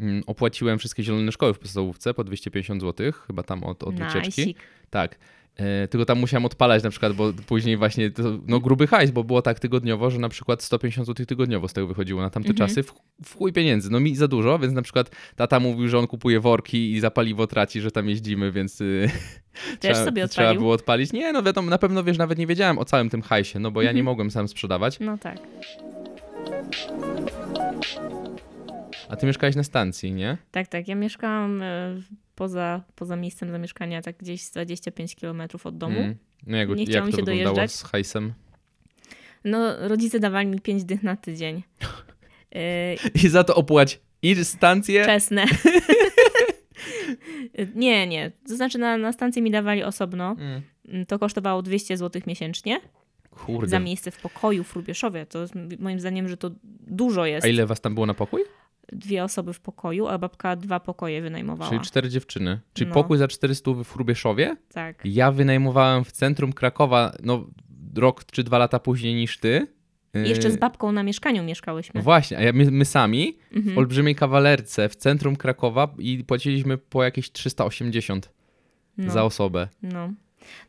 mm, 0.00 0.22
opłaciłem 0.26 0.78
wszystkie 0.78 1.02
zielone 1.02 1.32
szkoły 1.32 1.54
w 1.54 1.58
podstawówce 1.58 2.14
po 2.14 2.24
250 2.24 2.82
zł, 2.82 3.12
chyba 3.26 3.42
tam 3.42 3.64
od, 3.64 3.82
od. 3.82 3.98
Najsik. 3.98 4.58
Tak. 4.90 5.18
E, 5.56 5.88
tylko 5.88 6.04
tam 6.04 6.18
musiałem 6.18 6.44
odpalać 6.44 6.82
na 6.82 6.90
przykład, 6.90 7.12
bo 7.12 7.32
później 7.46 7.76
właśnie, 7.76 8.10
to, 8.10 8.22
no 8.46 8.60
gruby 8.60 8.86
hajs, 8.86 9.10
bo 9.10 9.24
było 9.24 9.42
tak 9.42 9.60
tygodniowo, 9.60 10.10
że 10.10 10.18
na 10.18 10.28
przykład 10.28 10.62
150 10.62 11.06
zł 11.06 11.26
tygodniowo 11.26 11.68
z 11.68 11.72
tego 11.72 11.86
wychodziło 11.86 12.22
na 12.22 12.30
tamte 12.30 12.48
Mhm. 12.50 12.68
czasy. 12.68 12.82
W, 12.82 12.92
w 13.24 13.36
chuj 13.36 13.52
pieniędzy, 13.52 13.90
no 13.90 14.00
mi 14.00 14.16
za 14.16 14.28
dużo, 14.28 14.58
więc 14.58 14.74
na 14.74 14.82
przykład 14.82 15.10
tata 15.36 15.60
mówił, 15.60 15.88
że 15.88 15.98
on 15.98 16.06
kupuje 16.06 16.40
worki 16.40 16.92
i 16.92 17.00
za 17.00 17.10
paliwo 17.10 17.46
traci, 17.46 17.80
że 17.80 17.90
tam 17.90 18.08
jeździmy, 18.08 18.52
więc 18.52 18.80
y, 18.80 19.10
Też 19.80 19.92
trzeba, 19.92 20.04
sobie 20.04 20.28
trzeba 20.28 20.54
było 20.54 20.72
odpalić. 20.72 21.12
Nie, 21.12 21.32
no 21.32 21.42
wiadomo, 21.42 21.70
na 21.70 21.78
pewno 21.78 22.04
wiesz, 22.04 22.18
nawet 22.18 22.38
nie 22.38 22.46
wiedziałem 22.46 22.78
o 22.78 22.84
całym 22.84 23.10
tym 23.10 23.22
hajsie, 23.22 23.58
no 23.58 23.70
bo 23.70 23.82
ja 23.82 23.86
nie 23.92 24.00
Mhm. 24.00 24.04
mogłem 24.04 24.30
sam 24.30 24.48
sprzedawać. 24.48 25.00
No 25.00 25.18
tak. 25.18 25.38
A 29.08 29.16
ty 29.16 29.26
mieszkałeś 29.26 29.56
na 29.56 29.62
stacji, 29.62 30.12
nie? 30.12 30.38
Tak, 30.50 30.68
tak. 30.68 30.88
Ja 30.88 30.94
mieszkałam 30.94 31.62
e, 31.62 31.96
poza, 32.34 32.82
poza 32.94 33.16
miejscem 33.16 33.50
zamieszkania, 33.50 34.02
tak 34.02 34.16
gdzieś 34.16 34.42
z 34.42 34.50
25 34.50 35.14
km 35.16 35.42
od 35.64 35.78
domu. 35.78 35.98
Mm. 35.98 36.16
No 36.46 36.56
jak, 36.56 36.68
Nie 36.68 36.86
chciało 36.86 37.06
jak 37.06 37.10
to 37.14 37.20
się 37.20 37.24
dojeżdżać. 37.26 37.72
z 37.72 37.82
hajsem? 37.82 38.32
No, 39.44 39.88
rodzice 39.88 40.20
dawali 40.20 40.48
mi 40.48 40.60
5 40.60 40.84
dych 40.84 41.02
na 41.02 41.16
tydzień. 41.16 41.62
E, 42.54 42.94
I 43.14 43.28
za 43.28 43.44
to 43.44 43.54
opłać 43.54 44.00
i 44.22 44.44
stację, 44.44 45.04
Czesne. 45.04 45.44
nie, 47.74 48.06
nie. 48.06 48.32
To 48.48 48.56
znaczy 48.56 48.78
na, 48.78 48.96
na 48.96 49.12
stacji 49.12 49.42
mi 49.42 49.50
dawali 49.50 49.82
osobno. 49.82 50.36
Mm. 50.38 51.06
To 51.06 51.18
kosztowało 51.18 51.62
200 51.62 51.96
zł 51.96 52.22
miesięcznie 52.26 52.80
Kurde. 53.30 53.68
za 53.68 53.78
miejsce 53.78 54.10
w 54.10 54.20
pokoju 54.20 54.64
w 54.64 54.74
Rubieszowie. 54.76 55.26
To 55.26 55.44
moim 55.78 56.00
zdaniem, 56.00 56.28
że 56.28 56.36
to 56.36 56.50
dużo 56.86 57.26
jest. 57.26 57.44
A 57.44 57.48
ile 57.48 57.66
was 57.66 57.80
tam 57.80 57.94
było 57.94 58.06
na 58.06 58.14
pokój? 58.14 58.42
Dwie 58.92 59.24
osoby 59.24 59.52
w 59.52 59.60
pokoju, 59.60 60.06
a 60.08 60.18
babka 60.18 60.56
dwa 60.56 60.80
pokoje 60.80 61.22
wynajmowała. 61.22 61.70
Czyli 61.70 61.80
cztery 61.82 62.08
dziewczyny. 62.08 62.60
Czyli 62.74 62.88
No. 62.88 62.94
pokój 62.94 63.18
za 63.18 63.28
400 63.28 63.70
w 63.84 63.92
Hrubieszowie? 63.92 64.56
Tak. 64.74 65.00
Ja 65.04 65.32
wynajmowałem 65.32 66.04
w 66.04 66.12
centrum 66.12 66.52
Krakowa, 66.52 67.12
no 67.22 67.46
rok 67.96 68.24
czy 68.24 68.42
dwa 68.44 68.58
lata 68.58 68.78
później 68.78 69.14
niż 69.14 69.38
ty. 69.38 69.66
I 70.26 70.28
Jeszcze 70.28 70.50
z 70.50 70.54
Yy, 70.54 70.58
babką 70.60 70.92
na 70.92 71.02
mieszkaniu 71.02 71.42
mieszkałyśmy. 71.44 72.02
Właśnie, 72.02 72.48
a 72.48 72.52
my, 72.52 72.70
my 72.70 72.84
sami 72.84 73.38
w 73.52 73.56
Mhm. 73.56 73.78
olbrzymiej 73.78 74.14
kawalerce 74.14 74.88
w 74.88 74.96
centrum 74.96 75.36
Krakowa 75.36 75.94
i 75.98 76.24
płaciliśmy 76.24 76.78
po 76.78 77.04
jakieś 77.04 77.32
380 77.32 78.30
No. 78.98 79.12
za 79.12 79.24
osobę. 79.24 79.68
No. 79.82 80.12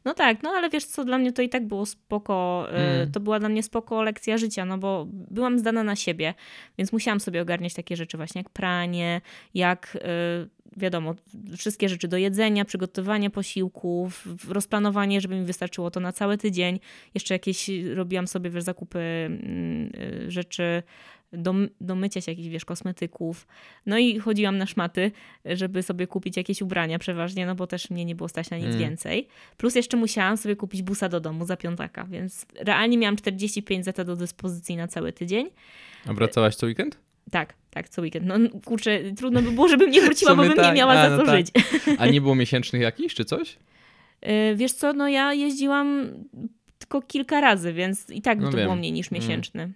No 0.06 0.13
tak, 0.13 0.44
no 0.44 0.50
ale 0.50 0.70
wiesz 0.70 0.86
co, 0.86 1.06
dla 1.06 1.18
mnie 1.18 1.32
to 1.34 1.42
i 1.42 1.50
tak 1.50 1.68
było 1.68 1.86
spoko, 1.86 2.68
e, 2.72 2.94
Mm. 2.94 3.12
to 3.12 3.20
była 3.20 3.39
dla 3.39 3.50
mnie 3.50 3.63
spoko 3.63 4.03
lekcja 4.03 4.38
życia, 4.38 4.65
no 4.65 4.77
bo 4.77 5.06
byłam 5.10 5.60
zdana 5.60 5.84
na 5.84 5.96
siebie, 5.96 6.34
więc 6.77 6.92
musiałam 6.94 7.20
sobie 7.20 7.42
ogarniać 7.42 7.74
takie 7.74 7.96
rzeczy 7.96 8.18
właśnie 8.18 8.39
jak 8.39 8.50
pranie, 8.50 9.22
jak 9.53 9.98
e, 10.01 10.63
wiadomo, 10.77 11.15
wszystkie 11.58 11.89
rzeczy 11.89 12.08
do 12.08 12.18
jedzenia, 12.18 12.65
przygotowanie 12.65 13.30
posiłków, 13.30 14.27
rozplanowanie, 14.50 15.22
żeby 15.22 15.36
mi 15.36 15.46
wystarczyło 15.46 15.92
to 15.92 16.00
na 16.00 16.12
cały 16.12 16.38
tydzień. 16.38 16.80
Jeszcze 17.13 17.36
jakieś 17.36 17.70
robiłam 17.96 18.27
sobie 18.27 18.50
wiesz, 18.50 18.63
zakupy 18.63 19.00
mm, 19.00 19.92
e, 20.27 20.32
rzeczy 20.32 20.84
do, 21.34 21.54
do 21.82 21.96
mycia 21.96 22.22
się 22.22 22.32
jakichś, 22.32 22.48
wiesz, 22.48 22.66
kosmetyków. 22.66 23.48
No 23.86 23.98
i 23.98 24.20
chodziłam 24.20 24.58
na 24.58 24.66
szmaty, 24.66 25.12
żeby 25.46 25.84
sobie 25.84 26.08
kupić 26.08 26.38
jakieś 26.38 26.62
ubrania 26.62 27.00
przeważnie, 27.00 27.46
no 27.46 27.56
bo 27.56 27.68
też 27.68 27.90
mnie 27.90 28.06
nie 28.06 28.16
było 28.16 28.30
stać 28.30 28.50
na 28.50 28.58
nic 28.58 28.66
Mm. 28.66 28.80
więcej. 28.80 29.28
Plus 29.58 29.75
jeszcze 29.75 29.98
musiałam 29.98 30.38
sobie 30.38 30.56
kupić 30.56 30.82
busa 30.82 31.10
do 31.10 31.20
domu 31.20 31.46
za 31.46 31.58
piątaka, 31.58 32.04
więc 32.06 32.46
realnie 32.60 32.98
miałam 32.98 33.16
45 33.16 33.86
zeta 33.86 34.04
do 34.04 34.16
dyspozycji 34.16 34.75
na 34.75 34.88
cały 34.88 35.13
tydzień. 35.13 35.50
A 36.06 36.13
wracałaś 36.13 36.56
co 36.56 36.66
weekend? 36.68 36.98
Tak, 37.32 37.54
tak, 37.70 37.90
co 37.90 38.02
weekend. 38.02 38.25
No 38.25 38.36
kurczę, 38.66 39.00
trudno 39.18 39.42
by 39.42 39.52
było, 39.52 39.68
żebym 39.68 39.92
nie 39.92 40.02
wróciła, 40.06 40.36
bo 40.36 40.42
bym 40.42 40.52
nie 40.52 40.56
tak. 40.56 40.75
miała 40.75 40.94
A, 40.94 41.10
za 41.10 41.16
no 41.18 41.18
co 41.18 41.25
tak. 41.25 41.38
żyć. 41.38 41.48
A 42.00 42.08
nie 42.08 42.22
było 42.22 42.36
miesięcznych 42.36 42.82
jakichś 42.82 43.16
czy 43.16 43.25
coś? 43.25 43.58
Yy, 44.22 44.56
Wiesz 44.56 44.72
co, 44.72 44.94
no 44.94 45.08
ja 45.08 45.34
jeździłam 45.34 46.08
tylko 46.80 47.02
kilka 47.02 47.42
razy, 47.42 47.74
więc 47.74 48.10
i 48.10 48.22
tak 48.22 48.40
No 48.40 48.52
to 48.52 48.58
wiem. 48.58 48.66
było 48.66 48.75
mniej 48.75 48.92
niż 48.92 49.10
Mm. 49.12 49.74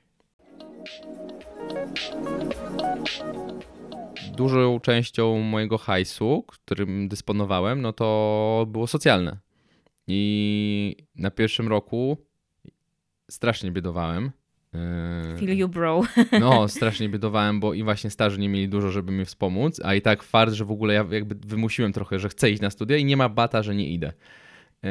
Dużą 4.38 4.80
częścią 4.80 5.40
mojego 5.40 5.78
hajsu, 5.78 6.44
którym 6.48 7.08
dysponowałem, 7.08 7.82
no 7.82 7.94
to 7.94 8.66
było 8.70 8.88
socjalne. 8.88 9.38
I 10.08 10.96
na 11.16 11.32
pierwszym 11.32 11.68
roku 11.68 12.18
strasznie 13.32 13.72
biedowałem. 13.72 14.32
Yy, 14.74 15.38
Feel 15.38 15.58
you 15.58 15.68
bro. 15.68 16.02
No, 16.40 16.68
strasznie 16.68 17.10
biedowałem, 17.10 17.60
bo 17.60 17.74
i 17.74 17.84
właśnie 17.84 18.10
starzy 18.10 18.40
nie 18.40 18.50
mieli 18.50 18.70
dużo, 18.70 18.92
żeby 18.92 19.12
mi 19.12 19.26
wspomóc, 19.26 19.82
a 19.84 19.96
i 19.96 20.02
tak 20.02 20.24
fakt, 20.24 20.54
że 20.54 20.66
w 20.66 20.72
ogóle 20.72 20.94
ja 20.94 21.06
jakby 21.12 21.36
wymusiłem 21.36 21.94
trochę, 21.94 22.20
że 22.20 22.30
chcę 22.30 22.52
iść 22.52 22.62
na 22.62 22.70
studia 22.70 22.98
i 22.98 23.06
nie 23.06 23.18
ma 23.18 23.30
bata, 23.30 23.64
że 23.64 23.76
nie 23.76 23.90
idę. 23.90 24.14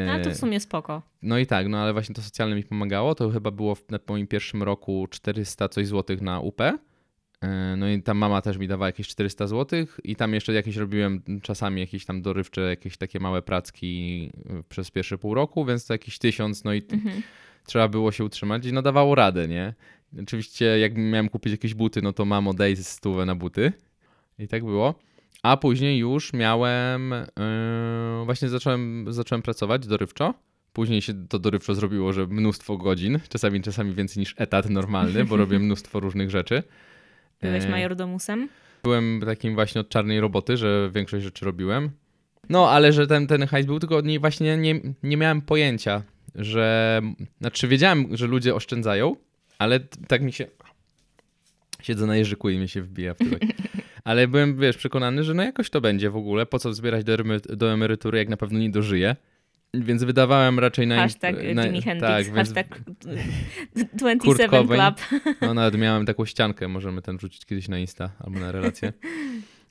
Yy, 0.04 0.10
A 0.12 0.20
to 0.20 0.30
w 0.30 0.36
sumie 0.36 0.60
spoko. 0.60 1.02
No 1.22 1.38
i 1.38 1.46
tak, 1.46 1.68
no 1.68 1.78
ale 1.78 1.92
właśnie 1.92 2.14
to 2.14 2.22
socjalne 2.22 2.56
mi 2.56 2.62
pomagało. 2.64 3.14
To 3.14 3.30
chyba 3.30 3.50
było 3.50 3.74
w, 3.74 3.90
na 3.90 3.98
moim 4.08 4.26
pierwszym 4.26 4.62
roku 4.62 5.06
400 5.10 5.68
coś 5.68 5.86
złotych 5.86 6.20
na 6.20 6.40
UP. 6.40 6.60
Yy, 6.60 7.48
No 7.76 7.88
i 7.88 8.02
tam 8.02 8.18
mama 8.18 8.42
też 8.42 8.58
mi 8.58 8.68
dawała 8.68 8.86
jakieś 8.86 9.08
400 9.08 9.46
złotych 9.46 10.00
i 10.04 10.16
tam 10.16 10.34
jeszcze 10.34 10.52
jakieś 10.52 10.76
robiłem 10.76 11.22
czasami 11.42 11.80
jakieś 11.80 12.04
tam 12.04 12.22
dorywcze, 12.22 12.60
jakieś 12.60 12.96
takie 12.96 13.20
małe 13.20 13.42
pracki 13.42 14.22
yy, 14.24 14.62
przez 14.68 14.90
pierwsze 14.90 15.18
pół 15.18 15.34
roku, 15.34 15.64
więc 15.64 15.86
to 15.86 15.94
jakieś 15.94 16.18
tysiąc, 16.18 16.64
no 16.64 16.74
i 16.74 16.82
Mhm. 16.92 17.22
trzeba 17.66 17.88
było 17.88 18.12
się 18.12 18.24
utrzymać 18.24 18.66
i 18.66 18.72
no 18.72 18.82
dawało 18.82 19.14
radę, 19.14 19.48
nie? 19.48 19.74
Oczywiście 20.22 20.64
jak 20.78 20.96
miałem 20.96 21.28
kupić 21.28 21.52
jakieś 21.52 21.74
buty, 21.74 22.02
no 22.02 22.12
to 22.12 22.24
mamo 22.24 22.54
daj 22.54 22.76
stówę 22.76 23.26
na 23.26 23.34
buty. 23.34 23.72
I 24.38 24.48
tak 24.48 24.64
było. 24.64 24.94
A 25.46 25.56
później 25.56 25.98
już 25.98 26.32
miałem, 26.32 27.10
yy, 27.10 28.24
właśnie 28.24 28.48
zacząłem, 28.48 29.06
zacząłem 29.08 29.42
pracować 29.42 29.86
dorywczo. 29.86 30.34
Później 30.72 31.02
się 31.02 31.26
to 31.28 31.38
dorywczo 31.38 31.74
zrobiło, 31.74 32.12
że 32.12 32.26
mnóstwo 32.26 32.76
godzin, 32.76 33.20
czasami 33.28 33.62
czasami 33.62 33.94
więcej 33.94 34.20
niż 34.20 34.34
etat 34.38 34.70
normalny, 34.70 35.24
bo 35.24 35.36
robię 35.36 35.58
mnóstwo 35.66 36.00
różnych 36.00 36.30
rzeczy. 36.30 36.62
Byłeś 37.42 37.64
E, 37.64 37.68
majordomusem? 37.68 38.48
Byłem 38.82 39.22
takim 39.26 39.54
właśnie 39.54 39.80
od 39.80 39.88
czarnej 39.88 40.20
roboty, 40.20 40.56
że 40.56 40.90
większość 40.94 41.24
rzeczy 41.24 41.44
robiłem. 41.44 41.90
No, 42.48 42.70
ale 42.70 42.92
że 42.92 43.06
ten, 43.06 43.26
ten 43.26 43.46
hajs 43.46 43.66
był, 43.66 43.78
tylko 43.78 44.00
nie, 44.00 44.20
właśnie 44.20 44.56
nie, 44.56 44.80
nie 45.02 45.16
miałem 45.16 45.42
pojęcia, 45.42 46.02
że... 46.34 47.00
Znaczy 47.40 47.68
wiedziałem, 47.68 48.16
że 48.16 48.26
ludzie 48.26 48.54
oszczędzają, 48.54 49.16
ale 49.58 49.80
tak 49.80 50.22
mi 50.22 50.32
się... 50.32 50.46
Siedzę 51.82 52.06
na 52.06 52.16
jeżyku 52.16 52.48
i 52.48 52.58
mi 52.58 52.68
się 52.68 52.82
wbija 52.82 53.14
w 53.14 53.18
tyłek. 53.18 53.42
Ale 54.06 54.28
byłem, 54.28 54.56
wiesz, 54.56 54.76
przekonany, 54.76 55.24
że 55.24 55.34
no 55.34 55.42
jakoś 55.42 55.70
to 55.70 55.80
będzie 55.80 56.10
w 56.10 56.16
ogóle. 56.16 56.46
Po 56.46 56.58
co 56.58 56.74
zbierać 56.74 57.04
do, 57.04 57.16
emery- 57.16 57.56
do 57.56 57.72
emerytury, 57.72 58.18
jak 58.18 58.28
na 58.28 58.36
pewno 58.36 58.58
nie 58.58 58.70
dożyję. 58.70 59.16
Więc 59.74 60.04
wydawałem 60.04 60.58
raczej 60.58 60.86
na... 60.86 60.96
Hashtag 60.96 61.36
na, 61.54 61.64
Jimi 61.66 61.82
Hendrix, 61.82 62.26
tak, 62.26 62.34
hashtag 62.34 62.80
27 63.94 64.18
Kurt 64.18 64.50
Cobain. 64.50 64.80
Club. 64.80 65.22
No 65.40 65.54
nawet 65.54 65.80
miałem 65.80 66.06
taką 66.06 66.24
ściankę, 66.24 66.68
możemy 66.68 67.02
ten 67.02 67.16
wrzucić 67.16 67.46
kiedyś 67.46 67.68
na 67.68 67.78
Insta 67.78 68.10
albo 68.20 68.38
na 68.38 68.52
relację. 68.52 68.92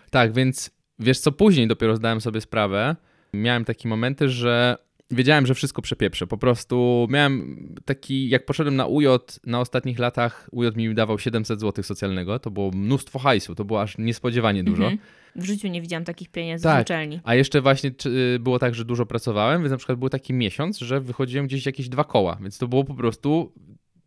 tak, 0.10 0.34
więc 0.34 0.72
wiesz 1.00 1.20
co, 1.20 1.32
później 1.32 1.68
dopiero 1.68 1.96
zdałem 1.96 2.22
sobie 2.22 2.42
sprawę, 2.42 2.96
miałem 3.34 3.66
takie 3.66 3.90
momenty, 3.90 4.30
że 4.30 4.78
wiedziałem, 5.12 5.46
że 5.46 5.54
wszystko 5.54 5.82
przepieprzę. 5.82 6.28
Po 6.28 6.38
prostu 6.38 7.08
miałem 7.10 7.58
taki, 7.86 8.30
jak 8.30 8.46
poszedłem 8.46 8.76
na 8.76 8.86
UJ 8.86 9.06
na 9.46 9.60
ostatnich 9.60 10.00
latach, 10.00 10.50
UJ 10.52 10.68
mi 10.76 10.96
dawał 10.96 11.20
700 11.20 11.60
zł 11.60 11.84
socjalnego, 11.84 12.40
to 12.40 12.52
było 12.52 12.72
mnóstwo 12.72 13.20
hajsu, 13.20 13.56
to 13.56 13.66
było 13.66 13.82
aż 13.82 13.98
niespodziewanie 13.98 14.64
dużo. 14.64 14.84
Mhm. 14.84 14.98
W 15.36 15.46
życiu 15.46 15.68
nie 15.68 15.82
widziałam 15.82 16.06
takich 16.06 16.30
pieniędzy 16.30 16.64
Tak. 16.64 16.80
w 16.80 16.82
uczelni. 16.82 17.20
A 17.24 17.36
jeszcze 17.36 17.62
właśnie 17.62 17.92
czy, 17.92 18.40
było 18.40 18.60
tak, 18.60 18.76
że 18.76 18.86
dużo 18.86 19.06
pracowałem, 19.06 19.62
więc 19.62 19.72
na 19.72 19.78
przykład 19.78 20.00
był 20.00 20.10
taki 20.10 20.34
miesiąc, 20.34 20.80
że 20.80 21.02
wychodziłem 21.02 21.48
gdzieś 21.48 21.66
jakieś 21.66 21.90
dwa 21.90 22.04
koła, 22.04 22.38
więc 22.42 22.58
to 22.58 22.68
było 22.68 22.84
po 22.84 22.94
prostu 22.94 23.54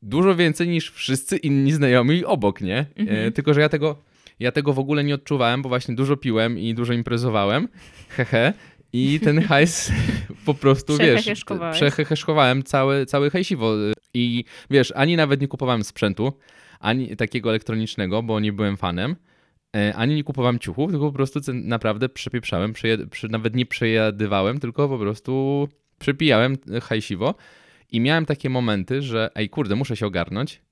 dużo 0.03 0.35
więcej 0.35 0.69
niż 0.69 0.91
wszyscy 0.91 1.37
inni 1.37 1.73
znajomi 1.73 2.25
obok, 2.25 2.61
nie? 2.61 2.87
Mhm. 2.97 3.29
E, 3.29 3.33
tylko, 3.33 3.55
że 3.55 3.61
ja 3.61 3.69
tego, 3.69 3.97
ja 4.41 4.53
tego 4.53 4.73
w 4.73 4.79
ogóle 4.79 5.05
nie 5.05 5.15
odczuwałem, 5.15 5.63
bo 5.63 5.69
właśnie 5.69 5.95
dużo 5.95 6.17
piłem 6.17 6.59
i 6.59 6.75
dużo 6.75 6.93
imprezowałem, 6.93 7.69
hehe, 8.17 8.53
i 8.93 9.21
ten 9.21 9.43
hajs 9.49 9.93
po 10.45 10.55
prostu, 10.55 10.97
wiesz, 10.97 11.45
przeheheszkowałem 11.73 12.63
cały, 12.63 13.07
cały 13.07 13.31
hajsiwo 13.31 13.75
i 14.15 14.45
wiesz, 14.71 14.93
ani 14.97 15.17
nawet 15.17 15.41
nie 15.41 15.49
kupowałem 15.49 15.85
sprzętu, 15.85 16.33
ani 16.81 17.17
takiego 17.17 17.51
elektronicznego, 17.51 18.23
bo 18.23 18.41
nie 18.41 18.53
byłem 18.53 18.77
fanem, 18.77 19.17
E, 19.77 19.95
ani 19.95 20.15
nie 20.15 20.25
kupowałem 20.25 20.59
ciuchów, 20.59 20.91
tylko 20.91 21.07
po 21.07 21.13
prostu 21.13 21.41
naprawdę 21.53 22.09
przepieprzałem, 22.09 22.73
przy, 23.11 23.29
nawet 23.29 23.55
nie 23.57 23.67
przejadywałem, 23.67 24.61
tylko 24.61 24.89
po 24.89 24.99
prostu 24.99 25.69
przepijałem 25.99 26.57
e, 26.73 26.81
hajsiwo 26.81 27.35
i 27.93 28.01
miałem 28.01 28.27
takie 28.27 28.51
momenty, 28.51 29.03
że 29.03 29.31
ej 29.35 29.49
kurde, 29.49 29.77
muszę 29.77 29.97
się 29.97 30.07
ogarnąć, 30.07 30.63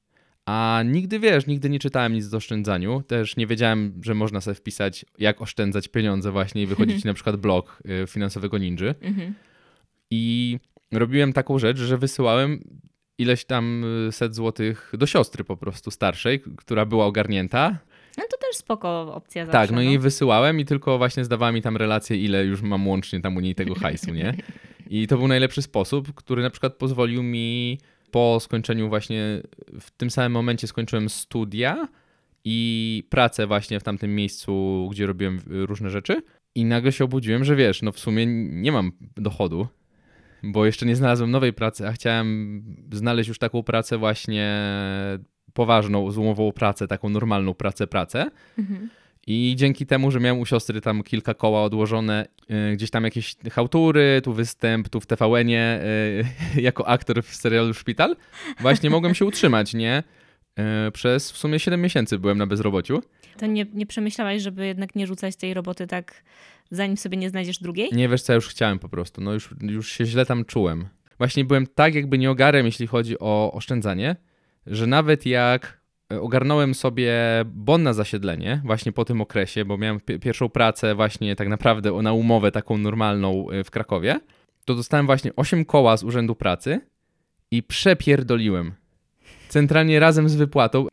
a 0.46 0.82
nigdy, 0.84 1.18
wiesz, 1.18 1.46
nigdy 1.46 1.70
nie 1.70 1.78
czytałem 1.78 2.12
nic 2.12 2.34
o 2.34 2.36
oszczędzaniu, 2.36 3.02
też 3.02 3.36
nie 3.36 3.46
wiedziałem, 3.46 4.00
że 4.04 4.14
można 4.14 4.40
sobie 4.40 4.54
wpisać, 4.54 5.04
jak 5.18 5.42
oszczędzać 5.42 5.88
pieniądze 5.88 6.30
właśnie 6.32 6.62
i 6.62 6.66
wychodzić 6.66 7.04
na 7.04 7.14
przykład 7.14 7.36
blog 7.36 7.82
e, 8.02 8.06
finansowego 8.06 8.58
ninja 8.58 8.94
Mhm. 9.02 9.34
i 10.10 10.58
robiłem 10.92 11.32
taką 11.32 11.58
rzecz, 11.58 11.78
że 11.78 11.98
wysyłałem 11.98 12.60
ileś 13.18 13.44
tam 13.44 13.84
e, 14.08 14.12
set 14.12 14.34
złotych 14.34 14.92
do 14.98 15.06
siostry 15.06 15.44
po 15.44 15.56
prostu 15.56 15.90
starszej, 15.90 16.40
która 16.56 16.86
była 16.86 17.06
ogarnięta, 17.06 17.78
No 18.18 18.24
to 18.30 18.36
też 18.38 18.56
spoko 18.56 19.14
opcja 19.14 19.46
zawsze. 19.46 19.58
tak, 19.58 19.70
no 19.70 19.82
i 19.82 19.98
wysyłałem 19.98 20.60
i 20.60 20.64
tylko 20.64 20.98
właśnie 20.98 21.24
zdawała 21.24 21.52
mi 21.52 21.62
tam 21.62 21.76
relację, 21.76 22.16
ile 22.16 22.44
już 22.44 22.62
mam 22.62 22.88
łącznie 22.88 23.20
tam 23.20 23.36
u 23.36 23.40
niej 23.40 23.54
tego 23.54 23.74
hajsu, 23.74 24.10
nie? 24.14 24.34
I 24.90 25.06
to 25.06 25.16
był 25.18 25.28
najlepszy 25.28 25.62
sposób, 25.62 26.14
który 26.14 26.42
na 26.42 26.50
przykład 26.50 26.74
pozwolił 26.74 27.22
mi 27.22 27.78
po 28.16 28.40
skończeniu 28.40 28.88
właśnie, 28.88 29.42
w 29.80 29.90
tym 29.90 30.10
samym 30.10 30.32
momencie 30.32 30.66
skończyłem 30.66 31.08
studia 31.08 31.88
i 32.44 33.04
pracę 33.10 33.46
właśnie 33.46 33.80
w 33.80 33.82
tamtym 33.82 34.14
miejscu, 34.14 34.88
gdzie 34.90 35.06
robiłem 35.06 35.40
różne 35.46 35.90
rzeczy 35.90 36.22
i 36.54 36.64
nagle 36.64 36.92
się 36.92 37.04
obudziłem, 37.04 37.44
że 37.44 37.56
wiesz, 37.56 37.82
no 37.82 37.92
w 37.92 37.98
sumie 37.98 38.26
nie 38.50 38.72
mam 38.72 38.92
dochodu, 39.16 39.66
bo 40.42 40.66
jeszcze 40.66 40.86
nie 40.86 40.96
znalazłem 40.96 41.30
nowej 41.30 41.52
pracy, 41.52 41.88
a 41.88 41.92
chciałem 41.92 42.62
znaleźć 42.92 43.28
już 43.28 43.38
taką 43.38 43.62
pracę 43.62 43.98
właśnie 43.98 44.60
poważną, 45.52 46.10
z 46.10 46.18
umową 46.18 46.52
pracę, 46.52 46.86
taką 46.86 47.08
normalną 47.08 47.54
pracę, 47.54 47.86
pracę. 47.86 48.30
Mhm. 48.58 48.88
I 49.26 49.54
dzięki 49.56 49.86
temu, 49.86 50.10
że 50.10 50.20
miałem 50.20 50.40
u 50.40 50.46
siostry 50.46 50.80
tam 50.80 51.02
kilka 51.02 51.34
koła 51.34 51.62
odłożone, 51.62 52.26
yy, 52.48 52.72
gdzieś 52.76 52.90
tam 52.90 53.04
jakieś 53.04 53.36
hałtury, 53.52 54.20
tu 54.24 54.32
występ, 54.32 54.88
tu 54.88 55.00
w 55.00 55.06
TVN-ie, 55.06 55.80
yy, 56.54 56.62
jako 56.68 56.88
aktor 56.88 57.22
w 57.22 57.34
serialu 57.34 57.74
Szpital, 57.74 58.16
właśnie 58.60 58.90
mogłem 58.90 59.14
się 59.14 59.24
utrzymać, 59.24 59.74
nie? 59.74 60.02
Yy, 60.56 60.64
przez 60.92 61.32
w 61.32 61.36
sumie 61.36 61.58
7 61.58 61.80
miesięcy 61.80 62.18
byłem 62.18 62.38
na 62.38 62.46
bezrobociu. 62.46 63.02
To 63.38 63.46
nie, 63.46 63.66
nie 63.74 63.86
przemyślałaś, 63.86 64.42
żeby 64.42 64.66
jednak 64.66 64.94
nie 64.94 65.06
rzucać 65.06 65.36
tej 65.36 65.54
roboty 65.54 65.86
tak, 65.86 66.22
zanim 66.70 66.96
sobie 66.96 67.16
nie 67.16 67.30
znajdziesz 67.30 67.58
drugiej? 67.58 67.88
Nie 67.92 68.08
wiesz 68.08 68.22
co, 68.22 68.32
ja 68.32 68.34
już 68.34 68.48
chciałem 68.48 68.78
po 68.78 68.88
prostu, 68.88 69.20
no 69.20 69.32
już, 69.32 69.50
już 69.60 69.92
się 69.92 70.04
źle 70.04 70.26
tam 70.26 70.44
czułem. 70.44 70.88
Właśnie 71.18 71.44
byłem 71.44 71.66
tak 71.66 71.94
jakby 71.94 72.18
nie 72.18 72.30
ogarem, 72.30 72.66
jeśli 72.66 72.86
chodzi 72.86 73.18
o 73.18 73.52
oszczędzanie, 73.52 74.16
że 74.66 74.86
nawet 74.86 75.26
jak 75.26 75.80
ogarnąłem 76.10 76.74
sobie 76.74 77.14
bon 77.46 77.82
na 77.82 77.92
zasiedlenie 77.92 78.60
właśnie 78.64 78.92
po 78.92 79.04
tym 79.04 79.20
okresie, 79.20 79.64
bo 79.64 79.78
miałem 79.78 80.00
pi- 80.00 80.18
pierwszą 80.18 80.48
pracę 80.48 80.94
właśnie 80.94 81.36
tak 81.36 81.48
naprawdę 81.48 81.92
na 82.02 82.12
umowę 82.12 82.52
taką 82.52 82.78
normalną 82.78 83.50
e, 83.50 83.64
w 83.64 83.70
Krakowie, 83.70 84.20
to 84.64 84.74
dostałem 84.74 85.06
właśnie 85.06 85.30
8 85.36 85.64
koła 85.64 85.96
z 85.96 86.04
Urzędu 86.04 86.34
Pracy 86.34 86.80
i 87.50 87.62
przepierdoliłem. 87.62 88.72
Centralnie 89.48 90.00
razem 90.00 90.28
z 90.28 90.34
wypłatą. 90.34 90.86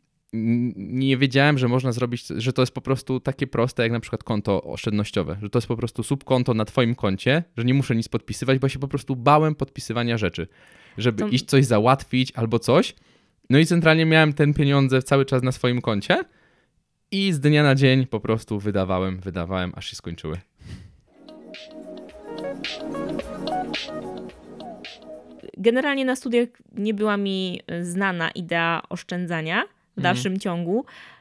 Nie 0.76 1.16
wiedziałem, 1.16 1.58
że 1.58 1.68
można 1.68 1.92
zrobić, 1.92 2.26
że 2.26 2.52
to 2.52 2.62
jest 2.62 2.74
po 2.74 2.80
prostu 2.80 3.20
takie 3.20 3.46
proste, 3.46 3.82
jak 3.82 3.92
na 3.92 4.00
przykład 4.00 4.24
konto 4.24 4.62
oszczędnościowe, 4.62 5.36
że 5.42 5.50
to 5.50 5.58
jest 5.58 5.68
po 5.68 5.76
prostu 5.76 6.02
subkonto 6.02 6.54
na 6.54 6.64
twoim 6.64 6.94
koncie, 6.94 7.42
że 7.56 7.64
nie 7.64 7.74
muszę 7.74 7.96
nic 7.96 8.08
podpisywać, 8.08 8.58
bo 8.58 8.68
się 8.68 8.78
po 8.78 8.88
prostu 8.88 9.16
bałem 9.16 9.54
podpisywania 9.54 10.18
rzeczy, 10.18 10.46
żeby 10.98 11.22
To- 11.22 11.28
iść 11.28 11.44
coś 11.44 11.64
załatwić 11.64 12.32
albo 12.32 12.58
coś. 12.58 12.94
No 13.50 13.58
i 13.58 13.66
centralnie 13.66 14.06
miałem 14.06 14.32
ten 14.32 14.54
pieniądze 14.54 15.02
cały 15.02 15.24
czas 15.24 15.42
na 15.42 15.52
swoim 15.52 15.80
koncie 15.80 16.24
i 17.10 17.32
z 17.32 17.40
dnia 17.40 17.62
na 17.62 17.74
dzień 17.74 18.06
po 18.06 18.20
prostu 18.20 18.58
wydawałem, 18.58 19.20
wydawałem, 19.20 19.72
aż 19.76 19.90
się 19.90 19.96
skończyły. 19.96 20.40
Generalnie 25.56 26.04
na 26.04 26.16
studiach 26.16 26.48
nie 26.72 26.94
była 26.94 27.16
mi 27.16 27.60
znana 27.82 28.30
idea 28.30 28.82
oszczędzania 28.88 29.64
w 29.96 30.00
dalszym 30.00 30.38
ciągu, 30.38 30.84
y, 30.84 31.13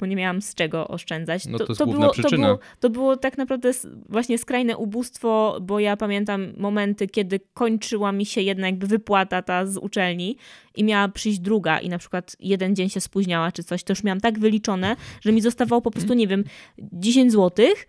bo 0.00 0.06
nie 0.06 0.16
miałam 0.16 0.42
z 0.42 0.54
czego 0.54 0.88
oszczędzać. 0.88 1.46
No 1.46 1.58
to 1.58 1.66
jest 1.68 1.84
główna 1.84 2.00
było, 2.00 2.12
to, 2.12 2.30
było, 2.30 2.58
to 2.80 2.90
było 2.90 3.16
tak 3.16 3.38
naprawdę 3.38 3.70
właśnie 4.08 4.38
skrajne 4.38 4.76
ubóstwo, 4.76 5.58
bo 5.62 5.80
ja 5.80 5.96
pamiętam 5.96 6.52
momenty, 6.56 7.06
kiedy 7.06 7.40
kończyła 7.54 8.12
mi 8.12 8.26
się 8.26 8.40
jedna 8.40 8.66
jakby 8.66 8.86
wypłata 8.86 9.42
ta 9.42 9.66
z 9.66 9.76
uczelni 9.76 10.36
i 10.74 10.84
miała 10.84 11.08
przyjść 11.08 11.38
druga 11.38 11.78
i 11.78 11.88
na 11.88 11.98
przykład 11.98 12.36
jeden 12.40 12.76
dzień 12.76 12.88
się 12.88 13.00
spóźniała 13.00 13.52
czy 13.52 13.64
coś, 13.64 13.84
to 13.84 13.92
już 13.92 14.04
miałam 14.04 14.20
tak 14.20 14.38
wyliczone, 14.38 14.96
że 15.20 15.32
mi 15.32 15.40
zostawało 15.40 15.82
po 15.82 15.90
prostu, 15.90 16.14
nie 16.14 16.26
wiem, 16.26 16.44
10 16.78 17.32
złotych 17.32 17.86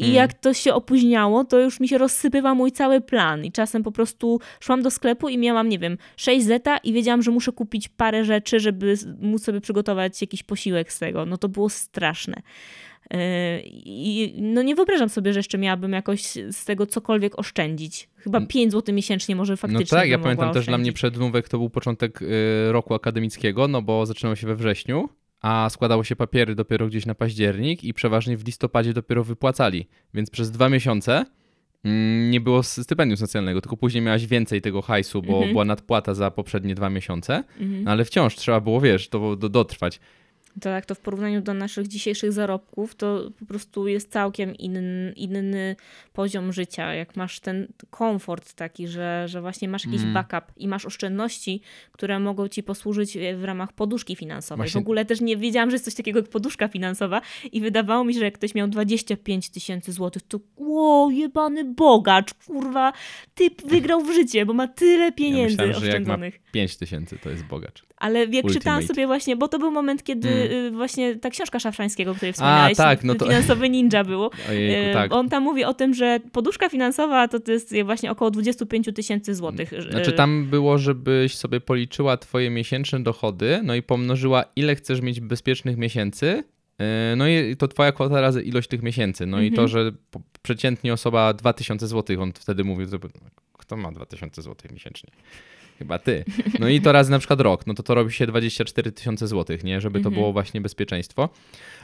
i 0.00 0.04
Mm. 0.04 0.14
jak 0.14 0.34
to 0.34 0.54
się 0.54 0.74
opóźniało, 0.74 1.44
to 1.44 1.58
już 1.60 1.80
mi 1.80 1.88
się 1.88 1.98
rozsypywał 1.98 2.54
mój 2.56 2.72
cały 2.72 3.00
plan. 3.00 3.44
I 3.44 3.52
czasem 3.52 3.82
po 3.82 3.92
prostu 3.92 4.40
szłam 4.60 4.82
do 4.82 4.90
sklepu 4.90 5.28
i 5.28 5.38
miałam, 5.38 5.68
nie 5.68 5.78
wiem, 5.78 5.98
6 6.16 6.46
zeta 6.46 6.76
i 6.76 6.92
wiedziałam, 6.92 7.22
że 7.22 7.30
muszę 7.30 7.52
kupić 7.52 7.88
parę 7.88 8.24
rzeczy, 8.24 8.60
żeby 8.60 8.94
móc 9.20 9.42
sobie 9.44 9.60
przygotować 9.60 10.20
jakiś 10.20 10.42
posiłek 10.42 10.92
z 10.92 10.98
tego. 10.98 11.26
No 11.26 11.38
to 11.38 11.48
było 11.48 11.68
straszne. 11.68 12.42
Yy, 13.10 13.18
I 13.84 14.34
no 14.42 14.62
nie 14.62 14.74
wyobrażam 14.74 15.08
sobie, 15.08 15.32
że 15.32 15.38
jeszcze 15.38 15.58
miałabym 15.58 15.92
jakoś 15.92 16.20
z 16.50 16.64
tego 16.64 16.86
cokolwiek 16.86 17.38
oszczędzić. 17.38 18.08
Chyba 18.16 18.40
5 18.40 18.72
zł 18.72 18.94
miesięcznie 18.94 19.36
może 19.36 19.56
faktycznie. 19.56 19.96
No 19.96 20.00
tak, 20.02 20.10
ja 20.10 20.18
pamiętam 20.18 20.46
mogła 20.46 20.54
też 20.60 20.66
dla 20.66 20.78
mnie 20.78 20.82
oszczędzić. 20.82 20.94
przednówek 20.94 21.48
to 21.48 21.58
był 21.58 21.70
początek 21.70 22.22
y, 22.22 22.26
roku 22.72 22.94
akademickiego, 22.94 23.68
no 23.68 23.82
bo 23.82 24.06
zaczynało 24.06 24.36
się 24.36 24.46
we 24.46 24.56
wrześniu, 24.56 25.08
a 25.40 25.68
składało 25.70 26.04
się 26.04 26.16
papiery 26.16 26.54
dopiero 26.54 26.86
gdzieś 26.86 27.06
na 27.06 27.14
październik 27.14 27.84
i 27.84 27.94
przeważnie 27.94 28.36
w 28.36 28.46
listopadzie 28.46 28.92
dopiero 28.92 29.24
wypłacali. 29.24 29.86
Więc 30.14 30.30
przez 30.30 30.50
dwa 30.50 30.68
miesiące 30.68 31.24
mm, 31.84 32.30
nie 32.30 32.40
było 32.40 32.62
stypendium 32.62 33.16
socjalnego, 33.16 33.60
tylko 33.60 33.76
później 33.76 34.02
miałaś 34.02 34.26
więcej 34.26 34.60
tego 34.60 34.82
hajsu, 34.82 35.22
bo 35.22 35.32
Mhm. 35.32 35.52
była 35.52 35.64
nadpłata 35.64 36.14
za 36.14 36.30
poprzednie 36.30 36.74
dwa 36.74 36.90
miesiące, 36.90 37.44
Mhm. 37.60 37.84
no 37.84 37.90
ale 37.90 38.04
wciąż 38.04 38.36
trzeba 38.36 38.60
było, 38.60 38.80
wiesz, 38.80 39.08
to 39.08 39.36
do, 39.36 39.48
dotrwać. 39.48 40.00
To 40.54 40.60
tak, 40.60 40.86
to 40.86 40.94
w 40.94 41.00
porównaniu 41.00 41.40
do 41.40 41.54
naszych 41.54 41.88
dzisiejszych 41.88 42.32
zarobków, 42.32 42.94
to 42.94 43.30
po 43.38 43.46
prostu 43.46 43.88
jest 43.88 44.12
całkiem 44.12 44.54
inny, 44.54 45.12
inny 45.16 45.76
poziom 46.12 46.52
życia. 46.52 46.94
Jak 46.94 47.16
masz 47.16 47.40
ten 47.40 47.66
komfort 47.90 48.52
taki, 48.54 48.88
że, 48.88 49.24
że 49.28 49.40
właśnie 49.40 49.68
masz 49.68 49.84
jakiś 49.86 50.00
Mm. 50.00 50.14
backup 50.14 50.52
i 50.56 50.68
masz 50.68 50.86
oszczędności, 50.86 51.60
które 51.92 52.18
mogą 52.20 52.48
ci 52.48 52.62
posłużyć 52.62 53.16
e, 53.16 53.36
w 53.36 53.44
ramach 53.44 53.72
poduszki 53.72 54.16
finansowej. 54.16 54.58
Właśnie- 54.66 54.80
W 54.80 54.84
ogóle 54.84 55.04
też 55.04 55.20
nie 55.20 55.36
wiedziałam, 55.36 55.70
że 55.70 55.74
jest 55.74 55.84
coś 55.84 55.94
takiego 55.94 56.18
jak 56.18 56.28
poduszka 56.28 56.68
finansowa 56.68 57.20
i 57.52 57.60
wydawało 57.60 58.04
mi 58.04 58.14
się, 58.14 58.18
że 58.18 58.24
jak 58.24 58.34
ktoś 58.34 58.54
miał 58.54 58.68
25 58.68 59.50
tysięcy 59.50 59.92
złotych, 59.92 60.22
to 60.22 60.40
wow, 60.56 61.10
jebany 61.10 61.64
bogacz, 61.64 62.34
kurwa, 62.46 62.92
typ 63.34 63.62
wygrał 63.66 64.00
w 64.04 64.12
życie, 64.14 64.46
bo 64.46 64.52
ma 64.52 64.68
tyle 64.68 65.12
pieniędzy 65.12 65.56
myślałem, 65.56 65.74
że 65.74 65.86
jak 65.86 65.94
ma 65.94 65.98
oszczędzonych. 66.14 66.40
5 66.52 66.76
tysięcy 66.76 67.18
to 67.22 67.30
jest 67.30 67.44
bogacz. 67.44 67.82
Ale 67.96 68.18
jak 68.26 68.46
czytałam 68.52 68.82
sobie 68.86 69.06
właśnie, 69.06 69.36
bo 69.36 69.48
to 69.48 69.58
był 69.58 69.70
moment, 69.70 70.02
kiedy 70.02 70.28
Mm. 70.28 70.39
Y, 70.44 70.70
właśnie 70.70 71.16
ta 71.16 71.30
książka 71.30 71.58
Szafrańskiego, 71.58 72.10
o 72.10 72.14
której 72.14 72.32
wspomniałeś, 72.32 72.76
tak, 72.76 73.04
no 73.04 73.14
to- 73.14 73.24
finansowy 73.26 73.70
ninja 73.70 74.04
było. 74.04 74.30
Ojejku, 74.48 74.90
Y, 74.90 74.92
tak. 74.94 75.12
On 75.14 75.28
tam 75.28 75.42
mówi 75.42 75.64
o 75.64 75.74
tym, 75.74 75.94
że 75.94 76.20
poduszka 76.32 76.68
finansowa 76.68 77.28
to, 77.28 77.40
to 77.40 77.52
jest 77.52 77.74
właśnie 77.84 78.10
około 78.10 78.30
25 78.30 78.88
tysięcy 78.94 79.34
złotych. 79.34 79.72
Y, 79.72 79.82
Znaczy 79.82 80.12
tam 80.12 80.46
było, 80.50 80.78
żebyś 80.78 81.36
sobie 81.36 81.60
policzyła 81.60 82.16
twoje 82.16 82.50
miesięczne 82.50 83.02
dochody, 83.02 83.60
no 83.64 83.74
i 83.74 83.82
pomnożyła 83.82 84.44
ile 84.56 84.74
chcesz 84.76 85.00
mieć 85.00 85.20
bezpiecznych 85.20 85.76
miesięcy, 85.76 86.44
no 87.16 87.28
i 87.28 87.56
to 87.56 87.68
twoja 87.68 87.92
kwota 87.92 88.20
razy 88.20 88.42
ilość 88.42 88.68
tych 88.68 88.82
miesięcy. 88.82 89.26
No 89.26 89.40
i 89.40 89.46
Mhm. 89.46 89.56
to, 89.56 89.68
że 89.68 89.92
po- 90.10 90.20
przeciętnie 90.42 90.92
osoba 90.92 91.32
2000 91.32 91.86
zł, 91.86 92.22
on 92.22 92.32
wtedy 92.32 92.64
mówił, 92.64 92.88
że 92.88 92.98
kto 93.58 93.76
ma 93.76 93.92
2000 93.92 94.42
zł 94.42 94.70
miesięcznie? 94.72 95.10
Chyba 95.80 95.98
ty. 95.98 96.24
No 96.58 96.68
i 96.68 96.80
to 96.80 96.92
razy 96.92 97.10
na 97.10 97.18
przykład 97.18 97.40
rok, 97.40 97.66
no 97.66 97.74
to 97.74 97.82
to 97.82 97.94
robi 97.94 98.12
się 98.12 98.26
24 98.26 98.92
tysiące 98.92 99.26
złotych, 99.28 99.64
nie? 99.64 99.80
Żeby 99.80 100.00
to 100.00 100.08
Mhm. 100.08 100.14
było 100.14 100.32
właśnie 100.32 100.60
bezpieczeństwo. 100.60 101.28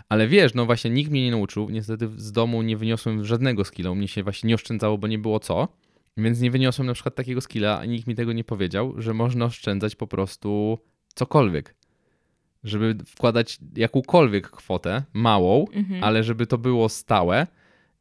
Ale 0.08 0.28
wiesz, 0.28 0.54
no 0.54 0.66
właśnie 0.66 0.90
nikt 0.90 1.10
mnie 1.10 1.22
nie 1.24 1.30
nauczył, 1.30 1.70
niestety 1.70 2.08
z 2.16 2.32
domu 2.32 2.62
nie 2.62 2.76
wyniosłem 2.76 3.24
żadnego 3.24 3.64
skilla, 3.64 3.90
u 3.90 3.94
mnie 3.94 4.08
się 4.08 4.22
właśnie 4.22 4.48
nie 4.48 4.54
oszczędzało, 4.54 4.98
bo 4.98 5.06
nie 5.06 5.18
było 5.18 5.40
co. 5.40 5.68
Więc 6.16 6.40
nie 6.40 6.50
wyniosłem 6.50 6.86
na 6.86 6.94
przykład 6.94 7.14
takiego 7.14 7.40
skilla, 7.40 7.78
a 7.78 7.84
nikt 7.84 8.06
mi 8.06 8.14
tego 8.14 8.32
nie 8.32 8.44
powiedział, 8.44 8.94
że 8.98 9.14
można 9.14 9.44
oszczędzać 9.44 9.94
po 9.96 10.06
prostu 10.06 10.78
cokolwiek. 11.14 11.74
Żeby 12.64 12.96
wkładać 13.06 13.58
jakąkolwiek 13.76 14.50
kwotę, 14.50 15.02
małą, 15.12 15.64
Mhm. 15.72 16.04
ale 16.04 16.24
żeby 16.24 16.46
to 16.46 16.58
było 16.58 16.88
stałe 16.88 17.46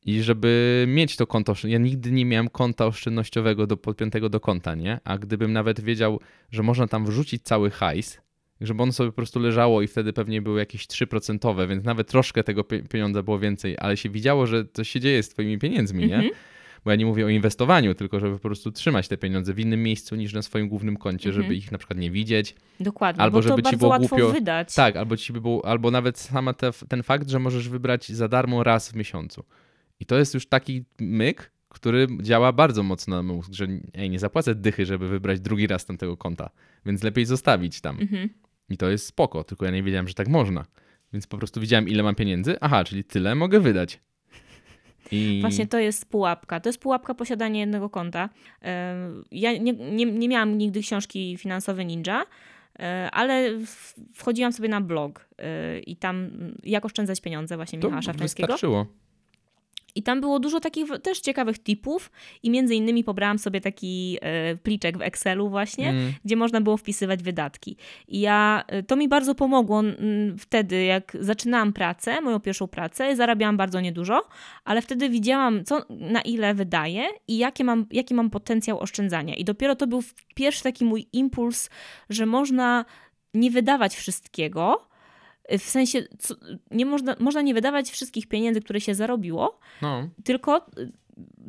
i 0.06 0.22
żeby 0.22 0.86
mieć 0.88 1.16
to 1.16 1.28
konto. 1.28 1.54
Ja 1.64 1.78
nigdy 1.78 2.12
nie 2.12 2.26
miałem 2.26 2.50
konta 2.50 2.86
oszczędnościowego 2.86 3.68
do, 3.68 3.78
podpiętego 3.78 4.30
do 4.30 4.40
konta, 4.40 4.76
nie? 4.76 5.00
A 5.04 5.18
gdybym 5.18 5.54
nawet 5.54 5.80
wiedział, 5.82 6.20
że 6.52 6.64
można 6.64 6.88
tam 6.88 7.06
wrzucić 7.06 7.44
cały 7.44 7.72
hajs, 7.72 8.22
żeby 8.62 8.84
on 8.84 8.92
sobie 8.94 9.10
po 9.10 9.16
prostu 9.16 9.40
leżało 9.40 9.82
i 9.82 9.88
wtedy 9.88 10.14
pewnie 10.14 10.42
były 10.42 10.60
jakieś 10.60 10.88
3%, 10.88 11.68
więc 11.68 11.84
nawet 11.86 12.08
troszkę 12.08 12.44
tego 12.44 12.62
pie- 12.62 12.88
pieniądza 12.88 13.24
było 13.24 13.40
więcej, 13.40 13.76
ale 13.80 13.98
się 13.98 14.10
widziało, 14.10 14.48
że 14.48 14.66
coś 14.74 14.90
się 14.90 15.00
dzieje 15.00 15.24
z 15.24 15.30
twoimi 15.30 15.58
pieniędzmi, 15.60 16.08
nie? 16.08 16.16
Mhm. 16.16 16.34
Bo 16.86 16.92
ja 16.92 16.98
nie 16.98 17.06
mówię 17.06 17.26
o 17.26 17.30
inwestowaniu, 17.30 17.96
tylko 17.96 18.20
żeby 18.20 18.34
po 18.34 18.40
prostu 18.40 18.72
trzymać 18.72 19.08
te 19.08 19.18
pieniądze 19.18 19.54
w 19.54 19.60
innym 19.60 19.84
miejscu 19.84 20.16
niż 20.16 20.34
na 20.34 20.42
swoim 20.42 20.70
głównym 20.70 20.98
koncie, 20.98 21.30
Mhm. 21.30 21.44
żeby 21.44 21.56
ich 21.56 21.72
na 21.72 21.78
przykład 21.78 22.00
nie 22.00 22.12
widzieć. 22.12 22.56
Dokładnie, 22.80 23.22
albo 23.24 23.42
żeby 23.42 23.64
ci 23.64 23.78
było 23.78 23.90
łatwo 23.90 24.16
głupio- 24.16 24.32
wydać. 24.34 24.76
Tak, 24.76 24.96
albo 24.96 25.18
ci 25.18 25.34
by 25.34 25.42
było, 25.42 25.66
albo 25.66 25.92
nawet 25.92 26.20
sama 26.20 26.54
te, 26.54 26.72
ten 26.90 27.04
fakt, 27.04 27.30
że 27.30 27.40
możesz 27.40 27.70
wybrać 27.70 28.10
za 28.10 28.28
darmo 28.28 28.64
raz 28.64 28.92
w 28.92 28.96
miesiącu. 28.96 29.44
I 30.00 30.06
to 30.06 30.18
jest 30.18 30.34
już 30.34 30.48
taki 30.48 30.86
myk, 31.00 31.52
który 31.70 32.08
działa 32.22 32.52
bardzo 32.52 32.84
mocno 32.84 33.16
na 33.16 33.24
mózg, 33.24 33.54
że 33.54 33.68
ej, 33.94 34.10
nie 34.10 34.20
zapłacę 34.20 34.56
dychy, 34.56 34.86
żeby 34.86 35.08
wybrać 35.08 35.40
drugi 35.40 35.68
raz 35.68 35.86
tamtego 35.86 36.18
konta, 36.18 36.50
więc 36.86 37.04
lepiej 37.04 37.26
zostawić 37.26 37.82
tam. 37.82 38.00
Mhm. 38.00 38.30
I 38.70 38.78
to 38.78 38.90
jest 38.90 39.06
spoko, 39.06 39.44
tylko 39.44 39.66
ja 39.66 39.72
nie 39.72 39.84
wiedziałem, 39.84 40.08
że 40.08 40.14
tak 40.14 40.28
można. 40.28 40.66
Więc 41.14 41.28
po 41.28 41.38
prostu 41.38 41.62
widziałem, 41.62 41.90
ile 41.90 42.04
mam 42.04 42.16
pieniędzy. 42.16 42.58
Aha, 42.62 42.84
czyli 42.84 43.04
tyle 43.04 43.36
mogę 43.36 43.60
wydać. 43.60 44.00
I... 45.12 45.38
Właśnie 45.42 45.68
to 45.68 45.80
jest 45.80 46.06
pułapka. 46.06 46.60
To 46.60 46.70
jest 46.70 46.80
pułapka 46.80 47.14
posiadania 47.14 47.60
jednego 47.60 47.90
konta. 47.90 48.30
Ja 49.32 49.58
nie, 49.58 49.74
nie, 49.74 50.06
nie 50.06 50.30
miałam 50.30 50.58
nigdy 50.58 50.82
książki 50.82 51.38
finansowe 51.38 51.86
Ninja, 51.86 52.26
e, 52.80 53.10
ale 53.12 53.52
wchodziłam 54.14 54.54
sobie 54.54 54.70
na 54.70 54.82
blog 54.82 55.30
e, 55.38 55.80
i 55.80 55.96
tam 55.96 56.30
jak 56.64 56.86
oszczędzać 56.86 57.22
pieniądze 57.22 57.56
właśnie 57.56 57.80
to 57.80 57.88
Michała 57.88 58.02
Szafrańskiego. 58.02 58.48
wystarczyło. 58.48 58.86
I 59.96 60.04
tam 60.04 60.22
było 60.22 60.40
dużo 60.40 60.60
takich 60.60 60.86
też 61.04 61.20
ciekawych 61.20 61.60
tipów 61.60 62.12
i 62.44 62.50
między 62.50 62.76
innymi 62.76 63.04
pobrałam 63.04 63.40
sobie 63.40 63.62
taki 63.62 64.18
e, 64.22 64.56
pliczek 64.56 64.98
w 64.98 65.02
Excelu 65.02 65.50
właśnie, 65.50 65.90
Mm. 65.90 66.14
gdzie 66.26 66.36
można 66.36 66.62
było 66.62 66.78
wpisywać 66.78 67.24
wydatki. 67.24 67.78
I 68.08 68.20
ja, 68.20 68.64
e, 68.68 68.84
to 68.84 68.96
mi 68.96 69.08
bardzo 69.08 69.36
pomogło 69.36 69.84
wtedy, 70.40 70.84
jak 70.84 71.18
zaczynałam 71.20 71.74
pracę, 71.74 72.22
moją 72.22 72.40
pierwszą 72.40 72.68
pracę, 72.68 73.16
zarabiałam 73.16 73.58
bardzo 73.58 73.82
niedużo, 73.82 74.22
ale 74.64 74.82
wtedy 74.82 75.10
widziałam, 75.10 75.64
co, 75.66 75.82
na 75.90 76.22
ile 76.22 76.54
wydaję 76.54 77.04
i 77.28 77.38
jakie 77.38 77.64
mam, 77.64 77.86
jaki 77.92 78.14
mam 78.14 78.30
potencjał 78.30 78.80
oszczędzania. 78.80 79.36
I 79.36 79.44
dopiero 79.44 79.76
to 79.76 79.88
był 79.88 80.04
pierwszy 80.36 80.64
taki 80.64 80.86
mój 80.86 81.08
impuls, 81.14 81.70
że 82.10 82.26
można 82.26 82.86
nie 83.34 83.52
wydawać 83.52 83.96
wszystkiego, 83.96 84.88
w 85.50 85.64
sensie, 85.64 86.04
co, 86.20 86.36
nie 86.72 86.86
można, 86.86 87.16
można 87.20 87.42
nie 87.42 87.54
wydawać 87.54 87.92
wszystkich 87.92 88.28
pieniędzy, 88.28 88.62
które 88.62 88.82
się 88.82 88.96
zarobiło, 88.96 89.60
No, 89.82 90.10
tylko 90.24 90.66
y, 90.80 90.92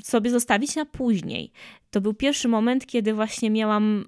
sobie 0.03 0.31
zostawić 0.31 0.77
na 0.77 0.85
później. 0.85 1.53
To 1.91 2.01
był 2.01 2.15
pierwszy 2.15 2.49
moment, 2.49 2.87
kiedy 2.87 3.15
właśnie 3.15 3.51
miałam 3.51 4.05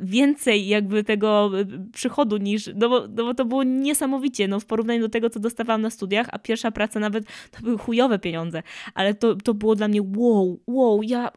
więcej 0.00 0.68
jakby 0.68 1.04
tego 1.04 1.50
y, 1.60 1.66
przychodu 1.92 2.36
niż, 2.36 2.70
no 2.74 2.88
bo, 2.88 3.00
no 3.00 3.24
bo 3.24 3.34
to 3.34 3.44
było 3.44 3.62
niesamowicie, 3.62 4.48
no 4.48 4.60
w 4.60 4.66
porównaniu 4.66 5.00
do 5.00 5.08
tego, 5.08 5.30
co 5.30 5.40
dostawałam 5.40 5.82
na 5.82 5.90
studiach, 5.90 6.26
a 6.32 6.38
pierwsza 6.38 6.70
praca 6.70 7.00
nawet, 7.00 7.24
to 7.50 7.60
były 7.62 7.78
chujowe 7.78 8.18
pieniądze, 8.18 8.62
ale 8.94 9.14
to, 9.14 9.34
to 9.34 9.54
było 9.54 9.74
dla 9.74 9.88
mnie 9.88 10.02
wow, 10.16 10.60
wow, 10.66 11.02
ja 11.02 11.30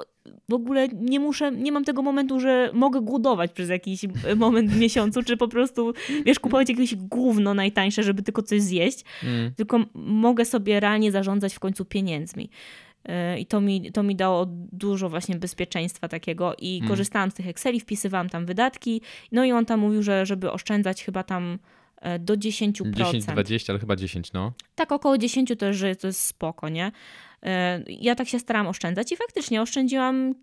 w 0.50 0.54
ogóle 0.54 0.88
nie 0.88 1.20
muszę, 1.20 1.52
nie 1.52 1.72
mam 1.72 1.84
tego 1.84 2.02
momentu, 2.02 2.40
że 2.40 2.70
mogę 2.74 3.02
głodować 3.02 3.52
przez 3.52 3.70
jakiś 3.70 4.04
y, 4.04 4.36
moment 4.36 4.72
w 4.72 4.80
miesiącu, 4.86 5.24
czy 5.24 5.38
po 5.38 5.48
prostu, 5.48 5.94
wiesz, 6.26 6.40
kupować 6.40 6.70
jakieś 6.70 6.96
gówno 6.96 7.54
najtańsze, 7.54 8.04
żeby 8.04 8.24
tylko 8.24 8.42
coś 8.42 8.62
zjeść, 8.62 9.04
mm. 9.24 9.54
tylko 9.54 9.80
mogę 9.94 10.46
sobie 10.46 10.80
realnie 10.80 11.12
zarządzać 11.12 11.54
w 11.54 11.60
końcu 11.60 11.86
pieniędzmi. 11.86 12.50
Yy, 13.08 13.40
I 13.40 13.46
to 13.46 13.62
mi, 13.62 13.92
to 13.92 14.04
mi 14.04 14.16
dało 14.16 14.46
dużo 14.72 15.10
właśnie 15.10 15.36
bezpieczeństwa 15.36 16.08
takiego 16.08 16.56
i 16.60 16.78
Mm. 16.78 16.90
korzystałam 16.90 17.32
z 17.32 17.34
tych 17.34 17.48
Exceli, 17.48 17.80
wpisywałam 17.80 18.30
tam 18.30 18.46
wydatki, 18.46 19.02
no 19.32 19.46
i 19.46 19.52
on 19.52 19.66
tam 19.66 19.80
mówił, 19.80 20.04
że 20.04 20.26
żeby 20.26 20.52
oszczędzać 20.52 21.04
chyba 21.04 21.24
tam 21.24 21.60
e, 22.02 22.20
do 22.20 22.38
10%. 22.38 22.92
10, 22.92 23.26
20, 23.26 23.74
ale 23.74 23.80
chyba 23.80 23.96
10, 23.96 24.34
no. 24.34 24.54
Tak 24.76 24.92
około 24.92 25.18
10 25.18 25.54
to, 25.60 25.74
że 25.74 25.96
to 25.96 26.08
jest 26.08 26.22
spoko, 26.22 26.70
nie? 26.70 26.92
E, 27.46 27.84
Ja 27.88 28.16
tak 28.16 28.28
się 28.28 28.40
starałam 28.40 28.68
oszczędzać 28.68 29.12
i 29.12 29.16
faktycznie 29.16 29.62
oszczędziłam 29.62 30.36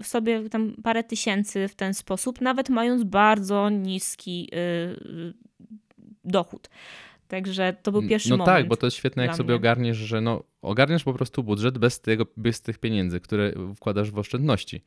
y, 0.00 0.04
sobie 0.04 0.48
tam 0.48 0.74
parę 0.82 1.04
tysięcy 1.04 1.68
w 1.68 1.74
ten 1.74 1.94
sposób, 1.94 2.40
nawet 2.40 2.70
mając 2.70 3.04
bardzo 3.04 3.70
niski 3.70 4.48
y, 4.52 4.56
y, 4.56 5.34
dochód. 6.24 6.70
Także 7.28 7.76
to 7.82 7.92
był 7.92 8.08
pierwszy 8.08 8.30
no 8.30 8.36
moment. 8.36 8.56
tak, 8.56 8.68
bo 8.68 8.76
to 8.76 8.86
jest 8.86 8.96
świetne, 8.96 9.26
jak 9.26 9.36
sobie 9.36 9.46
mnie. 9.46 9.56
ogarniesz, 9.56 9.96
że 9.96 10.20
no, 10.20 10.42
ogarniasz 10.62 11.04
po 11.04 11.12
prostu 11.12 11.42
budżet 11.42 11.78
bez, 11.78 12.00
tego, 12.00 12.26
bez 12.36 12.62
tych 12.62 12.78
pieniędzy, 12.78 13.20
które 13.20 13.52
wkładasz 13.76 14.10
w 14.10 14.18
oszczędności. 14.18 14.82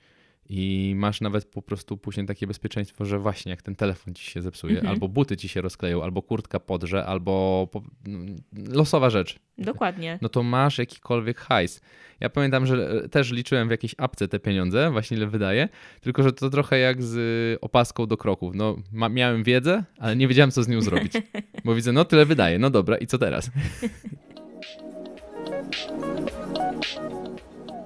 I 0.52 0.94
masz 0.98 1.22
nawet 1.22 1.46
po 1.46 1.62
prostu 1.62 1.98
później 1.98 2.26
takie 2.26 2.48
bezpieczeństwo, 2.48 3.06
że 3.06 3.20
właśnie 3.20 3.50
jak 3.50 3.62
ten 3.62 3.76
telefon 3.76 4.14
ci 4.14 4.32
się 4.32 4.42
zepsuje, 4.42 4.76
Mhm. 4.76 4.94
albo 4.94 5.08
buty 5.08 5.38
ci 5.38 5.48
się 5.50 5.62
rozkleją, 5.62 6.04
albo 6.04 6.22
kurtka 6.22 6.60
podrze, 6.60 7.06
albo 7.06 7.68
po, 7.72 7.82
no, 8.08 8.20
losowa 8.68 9.10
rzecz. 9.10 9.40
Dokładnie. 9.58 10.20
No 10.22 10.30
to 10.30 10.44
masz 10.44 10.78
jakikolwiek 10.78 11.40
hajs. 11.40 11.82
Ja 12.20 12.30
pamiętam, 12.30 12.66
że 12.66 13.02
e, 13.04 13.10
też 13.10 13.32
liczyłem 13.32 13.68
w 13.68 13.72
jakiejś 13.72 13.96
apce 13.98 14.28
te 14.28 14.40
pieniądze, 14.40 14.92
właśnie 14.92 15.18
ile 15.18 15.28
wydaję, 15.28 15.70
tylko 16.02 16.24
że 16.24 16.32
to 16.32 16.50
trochę 16.50 16.80
jak 16.80 17.04
z 17.04 17.16
y, 17.56 17.62
opaską 17.62 18.06
do 18.06 18.18
kroków. 18.18 18.56
No, 18.56 18.78
miałem 19.10 19.44
wiedzę, 19.44 19.84
ale 19.98 20.16
nie 20.16 20.28
wiedziałem, 20.28 20.52
co 20.52 20.64
z 20.64 20.68
nią 20.68 20.82
zrobić. 20.82 21.14
Bo 21.66 21.76
widzę, 21.76 21.92
no 21.92 22.06
tyle 22.06 22.26
wydaję, 22.26 22.60
no 22.60 22.70
dobra, 22.70 22.98
i 22.98 23.08
co 23.08 23.18
teraz? 23.18 23.52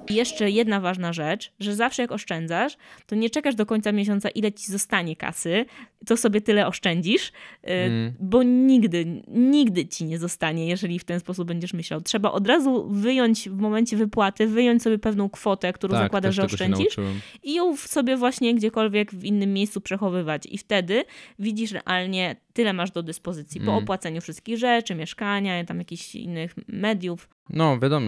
I 0.08 0.14
jeszcze 0.14 0.50
jedna 0.50 0.80
ważna 0.80 1.12
rzecz, 1.12 1.52
że 1.60 1.74
zawsze 1.74 2.02
jak 2.02 2.12
oszczędzasz, 2.12 2.76
to 3.06 3.14
nie 3.16 3.30
czekasz 3.30 3.54
do 3.54 3.66
końca 3.66 3.92
miesiąca, 3.92 4.28
ile 4.28 4.52
ci 4.52 4.72
zostanie 4.72 5.16
kasy, 5.16 5.64
to 6.06 6.16
sobie 6.16 6.40
tyle 6.40 6.66
oszczędzisz, 6.66 7.28
y, 7.28 7.32
Mm. 7.66 8.12
bo 8.20 8.42
nigdy, 8.42 9.22
nigdy 9.28 9.86
ci 9.86 10.04
nie 10.04 10.18
zostanie, 10.18 10.68
jeżeli 10.68 10.98
w 10.98 11.04
ten 11.04 11.20
sposób 11.20 11.48
będziesz 11.48 11.72
myślał. 11.74 12.00
Trzeba 12.00 12.32
od 12.32 12.46
razu 12.46 12.88
wyjąć 12.90 13.48
w 13.48 13.56
momencie 13.56 13.96
wypłaty, 13.96 14.46
wyjąć 14.46 14.82
sobie 14.82 14.98
pewną 14.98 15.30
kwotę, 15.30 15.72
którą 15.72 15.92
tak, 15.94 16.02
zakładasz, 16.02 16.34
że 16.34 16.42
oszczędzisz 16.42 16.96
i 17.42 17.54
ją 17.54 17.76
sobie 17.76 18.16
właśnie 18.16 18.54
gdziekolwiek 18.54 19.12
w 19.12 19.24
innym 19.24 19.52
miejscu 19.52 19.80
przechowywać. 19.80 20.46
I 20.46 20.58
wtedy 20.58 21.04
widzisz 21.38 21.72
realnie, 21.72 22.36
tyle 22.52 22.72
masz 22.72 22.90
do 22.90 23.02
dyspozycji 23.02 23.60
po 23.60 23.70
Mm. 23.70 23.82
opłaceniu 23.84 24.20
wszystkich 24.20 24.58
rzeczy, 24.58 24.94
mieszkania, 24.94 25.64
tam 25.64 25.78
jakichś 25.78 26.14
innych 26.14 26.54
mediów. 26.68 27.28
No, 27.50 27.78
wiadomo. 27.78 28.06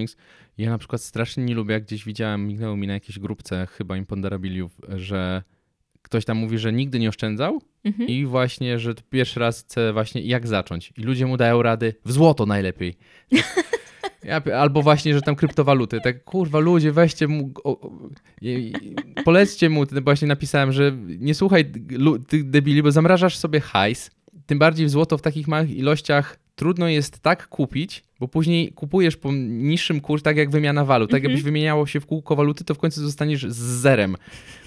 Ja 0.58 0.70
na 0.70 0.78
przykład 0.78 1.02
strasznie 1.02 1.44
nie 1.44 1.54
lubię, 1.54 1.74
jak 1.74 1.84
gdzieś 1.84 2.04
widziałem, 2.04 2.46
mignęło 2.46 2.76
mi 2.76 2.86
na 2.86 2.92
jakiejś 2.92 3.18
grupce 3.18 3.66
chyba 3.70 3.96
Imponderabiliów, 3.96 4.80
że 4.96 5.42
ktoś 6.02 6.24
tam 6.24 6.36
mówi, 6.36 6.58
że 6.58 6.72
nigdy 6.72 6.98
nie 6.98 7.08
oszczędzał 7.08 7.62
Mhm. 7.84 8.08
i 8.08 8.24
właśnie, 8.26 8.78
że 8.78 8.94
pierwszy 9.10 9.40
raz 9.40 9.60
chce 9.62 9.92
właśnie 9.92 10.20
jak 10.22 10.46
zacząć. 10.46 10.92
I 10.96 11.02
ludzie 11.02 11.26
mu 11.26 11.36
dają 11.36 11.62
rady 11.62 11.94
w 12.04 12.12
złoto 12.12 12.46
najlepiej. 12.46 12.96
Ja, 14.24 14.42
albo 14.58 14.82
właśnie, 14.82 15.14
że 15.14 15.22
tam 15.22 15.36
kryptowaluty. 15.36 16.00
Tak, 16.00 16.24
kurwa, 16.24 16.58
ludzie, 16.58 16.92
weźcie 16.92 17.28
mu, 17.28 17.50
o, 17.64 17.80
o, 17.80 17.90
i- 18.42 18.72
polećcie 19.24 19.68
mu, 19.70 19.84
właśnie 20.04 20.28
napisałem, 20.28 20.72
że 20.72 20.92
nie 21.18 21.34
słuchaj 21.34 21.72
tych 22.28 22.50
debili, 22.50 22.82
bo 22.82 22.90
zamrażasz 22.90 23.36
sobie 23.38 23.60
hajs, 23.60 24.10
tym 24.46 24.58
bardziej 24.58 24.86
w 24.86 24.90
złoto 24.90 25.18
w 25.18 25.22
takich 25.22 25.48
małych 25.48 25.70
ilościach 25.76 26.38
trudno 26.56 26.88
jest 26.88 27.18
tak 27.18 27.48
kupić, 27.48 28.04
bo 28.20 28.28
później 28.28 28.72
kupujesz 28.72 29.16
po 29.16 29.32
niższym 29.32 30.00
kursie, 30.00 30.22
tak 30.22 30.36
jak 30.36 30.50
wymiana 30.50 30.84
walut. 30.84 31.10
Tak 31.10 31.22
jakbyś 31.22 31.42
wymieniało 31.42 31.86
się 31.86 32.00
w 32.00 32.06
kółko 32.06 32.36
waluty, 32.36 32.64
to 32.64 32.74
w 32.74 32.78
końcu 32.78 33.00
zostaniesz 33.00 33.42
z 33.42 33.56
zerem, 33.56 34.16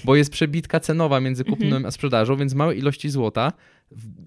bo 0.04 0.16
jest 0.16 0.32
przebitka 0.32 0.80
cenowa 0.80 1.20
między 1.20 1.44
kupnem 1.44 1.86
a 1.86 1.92
sprzedażą, 1.92 2.36
więc 2.36 2.54
małe 2.54 2.76
ilości 2.76 3.10
złota 3.10 3.54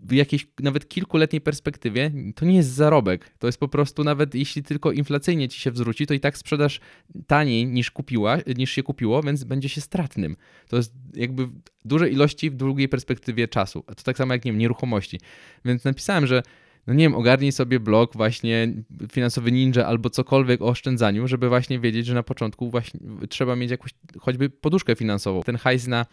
w 0.05 0.13
jakiejś 0.13 0.47
nawet 0.61 0.89
kilkuletniej 0.89 1.41
perspektywie 1.41 2.11
to 2.35 2.45
nie 2.45 2.57
jest 2.57 2.69
zarobek. 2.69 3.35
To 3.39 3.47
jest 3.47 3.59
po 3.59 3.69
prostu 3.69 4.05
nawet 4.05 4.35
jeśli 4.35 4.63
tylko 4.63 4.93
inflacyjnie 4.93 5.49
ci 5.49 5.61
się 5.61 5.71
wzróci, 5.71 6.07
to 6.07 6.15
i 6.15 6.21
tak 6.21 6.39
sprzedasz 6.39 6.81
taniej 7.27 7.67
niż 7.67 7.91
kupiła, 7.91 8.39
niż 8.57 8.71
się 8.71 8.83
kupiło, 8.83 9.23
więc 9.23 9.45
będzie 9.45 9.69
się 9.69 9.81
stratnym. 9.81 10.37
To 10.69 10.77
jest 10.77 10.95
jakby 11.15 11.49
duże 11.85 12.11
ilości 12.11 12.51
w 12.51 12.55
długiej 12.55 12.89
perspektywie 12.89 13.49
czasu. 13.49 13.85
A 13.87 13.95
to 13.95 14.03
tak 14.03 14.17
samo 14.17 14.33
jak 14.33 14.45
nie 14.45 14.53
wiem, 14.53 14.59
nieruchomości. 14.59 15.21
Więc 15.65 15.85
napisałem, 15.85 16.27
że 16.27 16.43
no 16.87 16.95
nie 16.95 17.05
wiem, 17.05 17.15
ogarnij 17.15 17.53
sobie 17.53 17.81
blog 17.81 18.17
właśnie 18.17 18.69
finansowy 19.13 19.53
ninja 19.53 19.87
albo 19.87 20.11
cokolwiek 20.11 20.63
o 20.63 20.67
oszczędzaniu, 20.67 21.29
żeby 21.29 21.49
właśnie 21.49 21.81
wiedzieć, 21.81 22.07
że 22.07 22.15
na 22.15 22.23
początku 22.23 22.71
właśnie 22.71 23.01
trzeba 23.29 23.57
mieć 23.57 23.71
jakąś 23.71 23.91
choćby 24.21 24.51
poduszkę 24.51 24.97
finansową. 24.97 25.43
Ten 25.43 25.57
hajs 25.57 25.87
na 25.87 26.07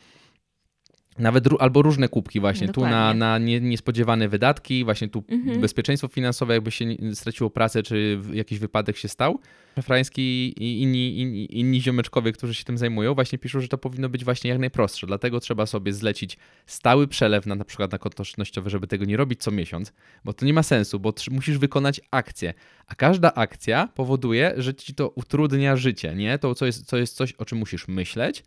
nawet 1.20 1.46
albo 1.60 1.82
różne 1.82 2.08
kubki 2.08 2.40
właśnie, 2.40 2.68
tu 2.68 2.82
na, 2.82 2.88
Dokładnie. 2.90 3.20
na 3.20 3.38
nie, 3.38 3.62
niespodziewane 3.62 4.30
wydatki, 4.30 4.84
właśnie 4.84 5.08
tu 5.10 5.24
Mhm. 5.28 5.62
bezpieczeństwo 5.62 6.08
finansowe, 6.08 6.54
jakby 6.54 6.72
się 6.72 6.86
straciło 7.14 7.50
pracę, 7.50 7.84
czy 7.84 8.22
jakiś 8.34 8.60
wypadek 8.60 8.98
się 8.98 9.08
stał. 9.08 9.40
Szafrański 9.76 10.22
i 10.58 10.82
inni, 10.82 11.20
inni, 11.20 11.60
inni 11.60 11.82
ziomeczkowie, 11.82 12.32
którzy 12.32 12.54
się 12.54 12.64
tym 12.64 12.78
zajmują, 12.78 13.16
właśnie 13.16 13.38
piszą, 13.38 13.62
że 13.62 13.68
to 13.68 13.78
powinno 13.78 14.10
być 14.10 14.26
właśnie 14.26 14.50
jak 14.50 14.60
najprostsze. 14.60 15.08
Dlatego 15.08 15.40
trzeba 15.40 15.66
sobie 15.66 15.94
zlecić 15.94 16.38
stały 16.66 17.08
przelew 17.08 17.46
na, 17.46 17.56
na 17.56 17.66
przykład 17.66 17.92
na 17.92 17.98
konto 17.98 18.22
oszczędnościowe, 18.22 18.70
żeby 18.70 18.88
tego 18.88 19.06
nie 19.06 19.18
robić 19.18 19.42
co 19.42 19.52
miesiąc, 19.52 19.94
bo 20.26 20.34
to 20.34 20.46
nie 20.46 20.54
ma 20.54 20.64
sensu, 20.64 21.00
bo 21.00 21.14
musisz 21.32 21.58
wykonać 21.58 22.02
akcję. 22.12 22.54
A 22.88 22.96
każda 22.96 23.34
akcja 23.34 23.88
powoduje, 23.96 24.54
że 24.58 24.76
ci 24.76 24.96
to 24.96 25.10
utrudnia 25.10 25.76
życie, 25.76 26.16
nie? 26.16 26.40
To 26.40 26.56
co 26.56 26.66
jest, 26.66 26.86
co 26.86 26.98
jest 26.98 27.16
coś, 27.16 27.34
o 27.34 27.46
czym 27.46 27.58
musisz 27.58 27.88
myśleć, 27.88 28.44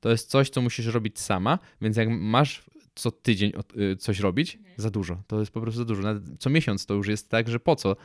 to 0.00 0.10
jest 0.10 0.30
coś, 0.30 0.50
co 0.50 0.62
musisz 0.62 0.86
robić 0.86 1.20
sama, 1.20 1.58
więc 1.80 1.96
jak 1.96 2.08
masz 2.10 2.64
co 2.94 3.10
tydzień 3.10 3.52
y, 3.92 3.96
coś 3.96 4.20
robić, 4.20 4.58
za 4.76 4.90
dużo. 4.90 5.22
To 5.26 5.40
jest 5.40 5.52
po 5.52 5.60
prostu 5.60 5.78
za 5.78 5.84
dużo. 5.84 6.02
Nawet 6.02 6.22
co 6.38 6.50
miesiąc 6.50 6.86
to 6.86 6.94
już 6.94 7.08
jest 7.08 7.30
tak, 7.30 7.48
że 7.48 7.60
po 7.60 7.76
co? 7.76 7.96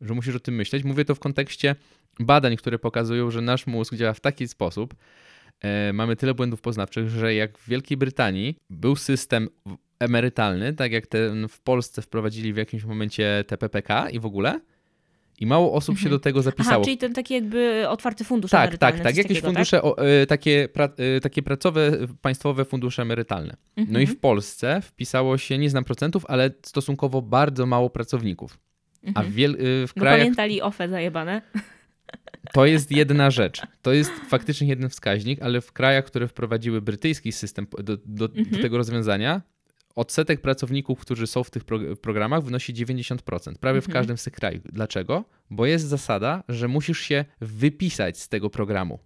Że 0.00 0.14
musisz 0.14 0.36
o 0.36 0.40
tym 0.40 0.54
myśleć. 0.54 0.84
Mówię 0.84 1.04
to 1.04 1.14
w 1.14 1.20
kontekście 1.20 1.76
badań, 2.20 2.56
które 2.56 2.78
pokazują, 2.78 3.30
że 3.30 3.40
nasz 3.40 3.66
mózg 3.66 3.94
działa 3.94 4.12
w 4.12 4.20
taki 4.20 4.48
sposób, 4.48 4.94
e, 5.60 5.92
mamy 5.92 6.16
tyle 6.16 6.34
błędów 6.34 6.60
poznawczych, 6.60 7.08
że 7.08 7.34
jak 7.34 7.58
w 7.58 7.68
Wielkiej 7.68 7.96
Brytanii 7.96 8.56
był 8.70 8.96
system 8.96 9.48
w- 9.66 9.76
emerytalny, 9.98 10.72
tak 10.74 10.92
jak 10.92 11.06
ten 11.06 11.48
w 11.48 11.60
Polsce 11.60 12.02
wprowadzili 12.02 12.52
w 12.52 12.56
jakimś 12.56 12.84
momencie 12.84 13.44
TPPK 13.46 14.10
i 14.10 14.20
w 14.20 14.26
ogóle, 14.26 14.60
i 15.40 15.46
mało 15.46 15.72
osób 15.72 15.98
się 15.98 16.08
do 16.08 16.18
tego 16.18 16.38
Aha, 16.40 16.44
zapisało. 16.44 16.84
czyli 16.84 16.98
ten 16.98 17.14
taki 17.14 17.34
jakby 17.34 17.88
otwarty 17.88 18.24
fundusz 18.24 18.50
Tak, 18.50 18.60
emerytalny. 18.62 18.96
tak, 18.98 19.04
tak. 19.04 19.16
Jakieś 19.16 19.28
takiego, 19.32 19.46
fundusze, 19.46 19.82
o, 19.82 19.98
e, 19.98 20.26
takie, 20.26 20.68
pra, 20.72 20.84
e, 21.16 21.20
takie 21.20 21.42
pracowe, 21.42 21.92
państwowe 22.22 22.64
fundusze 22.64 23.02
emerytalne. 23.02 23.56
No 23.76 23.82
i 23.98 24.02
Mhm. 24.02 24.06
w 24.06 24.16
Polsce 24.20 24.80
wpisało 24.82 25.38
się, 25.38 25.58
nie 25.58 25.70
znam 25.70 25.84
procentów, 25.84 26.24
ale 26.28 26.50
stosunkowo 26.62 27.22
bardzo 27.22 27.66
mało 27.66 27.90
pracowników. 27.90 28.58
A 29.04 29.08
Mhm. 29.08 29.26
w, 29.26 29.34
wiel, 29.34 29.50
e, 29.52 29.86
w 29.86 29.92
Bo 29.96 30.00
krajach 30.00 30.20
pamiętali 30.20 30.62
OFE 30.62 30.88
zajebane. 30.88 31.42
To 32.52 32.66
jest 32.66 32.90
jedna 32.90 33.30
rzecz. 33.30 33.60
To 33.82 33.92
jest 33.92 34.10
faktycznie 34.28 34.68
jeden 34.68 34.88
wskaźnik, 34.90 35.42
ale 35.42 35.60
w 35.60 35.72
krajach, 35.72 36.04
które 36.04 36.28
wprowadziły 36.28 36.82
brytyjski 36.82 37.32
system 37.32 37.66
do, 37.82 37.96
do, 37.96 38.28
do 38.28 38.38
Mhm. 38.38 38.62
tego 38.62 38.76
rozwiązania, 38.78 39.42
odsetek 39.94 40.40
pracowników, 40.40 41.00
którzy 41.00 41.26
są 41.26 41.44
w 41.44 41.50
tych 41.50 41.64
pro, 41.64 41.78
programach, 42.02 42.44
wynosi 42.44 42.74
90%. 42.74 43.58
Prawie 43.58 43.80
w 43.80 43.84
Mhm. 43.84 43.92
każdym 43.92 44.18
z 44.18 44.24
tych 44.24 44.32
krajów. 44.32 44.62
Dlaczego? 44.72 45.24
Bo 45.50 45.66
jest 45.66 45.86
zasada, 45.86 46.42
że 46.48 46.68
musisz 46.68 47.00
się 47.00 47.24
wypisać 47.40 48.18
z 48.20 48.28
tego 48.28 48.50
programu. 48.50 48.98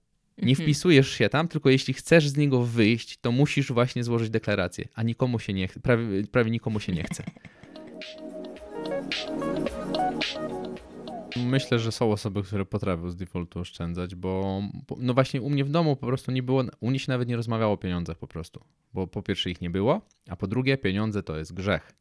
Nie 0.42 0.50
Mhm. 0.50 0.66
wpisujesz 0.66 1.10
się 1.10 1.28
tam, 1.28 1.48
tylko 1.48 1.70
jeśli 1.70 1.94
chcesz 1.94 2.28
z 2.28 2.36
niego 2.36 2.64
wyjść, 2.64 3.18
to 3.20 3.32
musisz 3.32 3.72
właśnie 3.72 4.04
złożyć 4.04 4.30
deklarację, 4.30 4.88
a 4.94 5.02
nikomu 5.02 5.38
się 5.38 5.52
nie 5.52 5.68
prawie, 5.68 6.04
prawie 6.32 6.50
nikomu 6.50 6.80
się 6.80 6.92
nie 6.92 7.02
chce. 7.04 7.24
Myślę, 11.36 11.78
że 11.78 11.92
są 11.92 12.12
osoby, 12.12 12.42
które 12.42 12.64
potrafią 12.64 13.10
z 13.10 13.16
defaultu 13.16 13.60
oszczędzać, 13.60 14.14
bo 14.14 14.62
no 14.98 15.14
właśnie 15.14 15.42
u 15.42 15.50
mnie 15.50 15.64
w 15.64 15.70
domu 15.70 15.96
po 15.96 16.06
prostu 16.06 16.32
nie 16.32 16.42
było, 16.42 16.64
u 16.80 16.90
mnie 16.90 16.98
się 16.98 17.12
nawet 17.12 17.28
nie 17.28 17.36
rozmawiało 17.36 17.72
o 17.72 17.76
pieniądzach 17.76 18.18
po 18.18 18.26
prostu, 18.26 18.60
bo 18.94 19.06
po 19.06 19.22
pierwsze 19.22 19.50
ich 19.50 19.60
nie 19.60 19.70
było, 19.70 20.00
a 20.28 20.36
po 20.36 20.46
drugie 20.46 20.78
pieniądze 20.78 21.22
to 21.22 21.38
jest 21.38 21.54
grzech. 21.54 21.92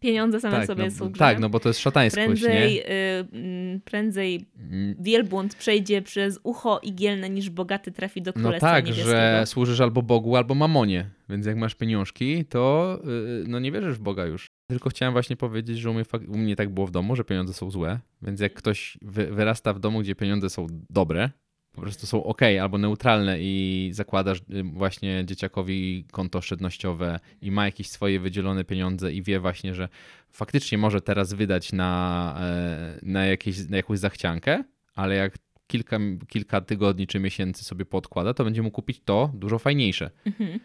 Pieniądze 0.00 0.40
same 0.40 0.56
Tak 0.56 0.66
sobie 0.66 0.84
no, 0.84 0.90
są 0.90 1.12
tak, 1.12 1.40
no 1.40 1.48
bo 1.48 1.60
to 1.60 1.68
jest 1.68 1.80
szatańskość, 1.80 2.26
Prędzej, 2.26 2.74
nie? 2.74 2.86
y, 2.90 3.26
mm, 3.32 3.80
prędzej 3.80 4.46
Mm, 4.70 4.94
wielbłąd 5.00 5.54
przejdzie 5.54 6.02
przez 6.02 6.40
ucho 6.42 6.80
igielne, 6.82 7.30
niż 7.30 7.50
bogaty 7.50 7.92
trafi 7.92 8.22
do 8.22 8.32
No 8.36 8.42
królestwa 8.42 8.70
tak, 8.70 8.84
niebieskiego. 8.84 9.10
że 9.10 9.42
służysz 9.46 9.80
albo 9.80 10.02
Bogu, 10.02 10.36
albo 10.36 10.54
mamonie, 10.54 11.10
więc 11.28 11.46
jak 11.46 11.56
masz 11.56 11.74
pieniążki, 11.74 12.44
to 12.44 12.98
yy, 13.04 13.44
no 13.48 13.58
nie 13.58 13.72
wierzysz 13.72 13.94
w 13.98 14.00
Boga 14.00 14.26
już. 14.26 14.46
Tylko 14.68 14.90
chciałem 14.90 15.12
właśnie 15.12 15.36
powiedzieć, 15.36 15.78
że 15.78 15.90
u 15.90 15.94
mnie, 15.94 16.04
u 16.28 16.38
mnie 16.38 16.56
tak 16.56 16.68
było 16.68 16.86
w 16.86 16.90
domu, 16.90 17.16
że 17.16 17.24
pieniądze 17.24 17.54
są 17.54 17.70
złe, 17.70 17.98
więc 18.22 18.40
jak 18.40 18.54
ktoś 18.54 18.98
wy, 19.02 19.26
wyrasta 19.26 19.72
w 19.72 19.80
domu, 19.80 20.00
gdzie 20.00 20.14
pieniądze 20.14 20.50
są 20.50 20.66
dobre, 20.90 21.30
po 21.72 21.80
prostu 21.80 22.06
są 22.06 22.24
ok 22.24 22.42
albo 22.60 22.78
neutralne 22.78 23.36
i 23.40 23.90
zakładasz 23.92 24.38
y, 24.38 24.62
właśnie 24.62 25.22
dzieciakowi 25.26 26.04
konto 26.12 26.38
oszczędnościowe 26.38 27.20
i 27.42 27.50
ma 27.50 27.64
jakieś 27.64 27.90
swoje 27.90 28.20
wydzielone 28.20 28.64
pieniądze 28.64 29.12
i 29.12 29.22
wie 29.22 29.40
właśnie, 29.40 29.74
że 29.74 29.88
faktycznie 30.30 30.78
może 30.78 31.00
teraz 31.00 31.32
wydać 31.32 31.72
na, 31.72 32.34
e, 32.40 32.98
na, 33.02 33.26
jakieś, 33.26 33.68
na 33.68 33.76
jakąś 33.76 33.98
zachciankę, 33.98 34.64
ale 34.94 35.14
jak 35.14 35.38
kilka, 35.66 35.98
kilka 36.28 36.60
tygodni 36.60 37.06
czy 37.06 37.20
miesięcy 37.20 37.64
sobie 37.64 37.84
podkłada, 37.84 38.34
to 38.34 38.44
będzie 38.44 38.62
mógł 38.62 38.74
kupić 38.74 39.00
to 39.04 39.30
dużo 39.34 39.58
fajniejsze. 39.58 40.10
Mhm. 40.26 40.60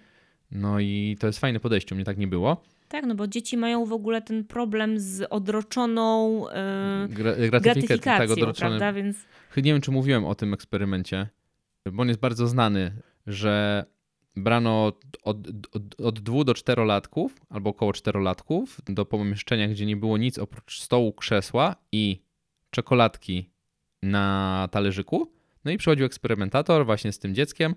No 0.51 0.79
i 0.79 1.17
to 1.19 1.27
jest 1.27 1.39
fajne 1.39 1.59
podejście, 1.59 1.95
u 1.95 1.97
mnie 1.97 2.05
tak 2.05 2.17
nie 2.17 2.27
było. 2.27 2.63
Tak, 2.93 3.05
no 3.05 3.15
bo 3.15 3.27
dzieci 3.27 3.57
mają 3.57 3.85
w 3.85 3.93
ogóle 3.93 4.21
ten 4.21 4.43
problem 4.45 4.99
z 4.99 5.27
odroczoną 5.29 6.43
y, 6.49 6.51
Gra, 7.09 7.31
gratyfika- 7.33 7.51
tak, 7.51 7.61
gratyfikacją, 7.61 8.35
odroczone- 8.35 8.55
prawda? 8.55 8.93
Więc 8.93 9.17
Nie 9.57 9.63
wiem, 9.63 9.81
czy 9.81 9.91
mówiłem 9.91 10.25
o 10.25 10.35
tym 10.35 10.53
eksperymencie, 10.53 11.27
bo 11.91 12.01
on 12.01 12.07
jest 12.07 12.19
bardzo 12.19 12.47
znany, 12.47 12.91
że 13.27 13.85
brano 14.35 14.85
od, 14.85 14.97
od, 15.23 15.37
od 15.99 16.19
dwóch 16.19 16.43
do 16.45 16.53
czterolatków, 16.53 17.35
albo 17.49 17.69
około 17.69 17.93
czterolatków, 17.93 18.81
do 18.85 19.05
pomieszczenia, 19.05 19.67
gdzie 19.67 19.85
nie 19.85 19.97
było 19.97 20.17
nic 20.17 20.39
oprócz 20.39 20.79
stołu, 20.79 21.13
krzesła 21.13 21.75
i 21.91 22.21
czekoladki 22.69 23.49
na 24.03 24.67
talerzyku. 24.71 25.31
No 25.65 25.71
i 25.71 25.77
przychodził 25.77 26.05
eksperymentator 26.05 26.85
właśnie 26.85 27.11
z 27.11 27.19
tym 27.19 27.35
dzieckiem 27.35 27.75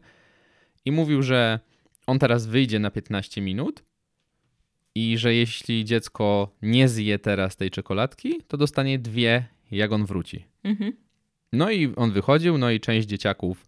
i 0.84 0.92
mówił, 0.92 1.22
że 1.22 1.60
on 2.06 2.18
teraz 2.18 2.46
wyjdzie 2.46 2.78
na 2.78 2.90
15 2.90 3.40
minut 3.40 3.84
i 4.96 5.18
że 5.18 5.34
jeśli 5.34 5.84
dziecko 5.84 6.54
nie 6.62 6.88
zje 6.88 7.18
teraz 7.18 7.56
tej 7.56 7.70
czekoladki, 7.70 8.40
to 8.48 8.56
dostanie 8.56 8.98
dwie, 8.98 9.44
jak 9.70 9.92
on 9.92 10.06
wróci. 10.06 10.44
mhm. 10.64 10.92
No 11.52 11.70
i 11.70 11.94
on 11.96 12.12
wychodził, 12.12 12.58
no 12.58 12.70
i 12.70 12.80
część 12.80 13.08
dzieciaków 13.08 13.66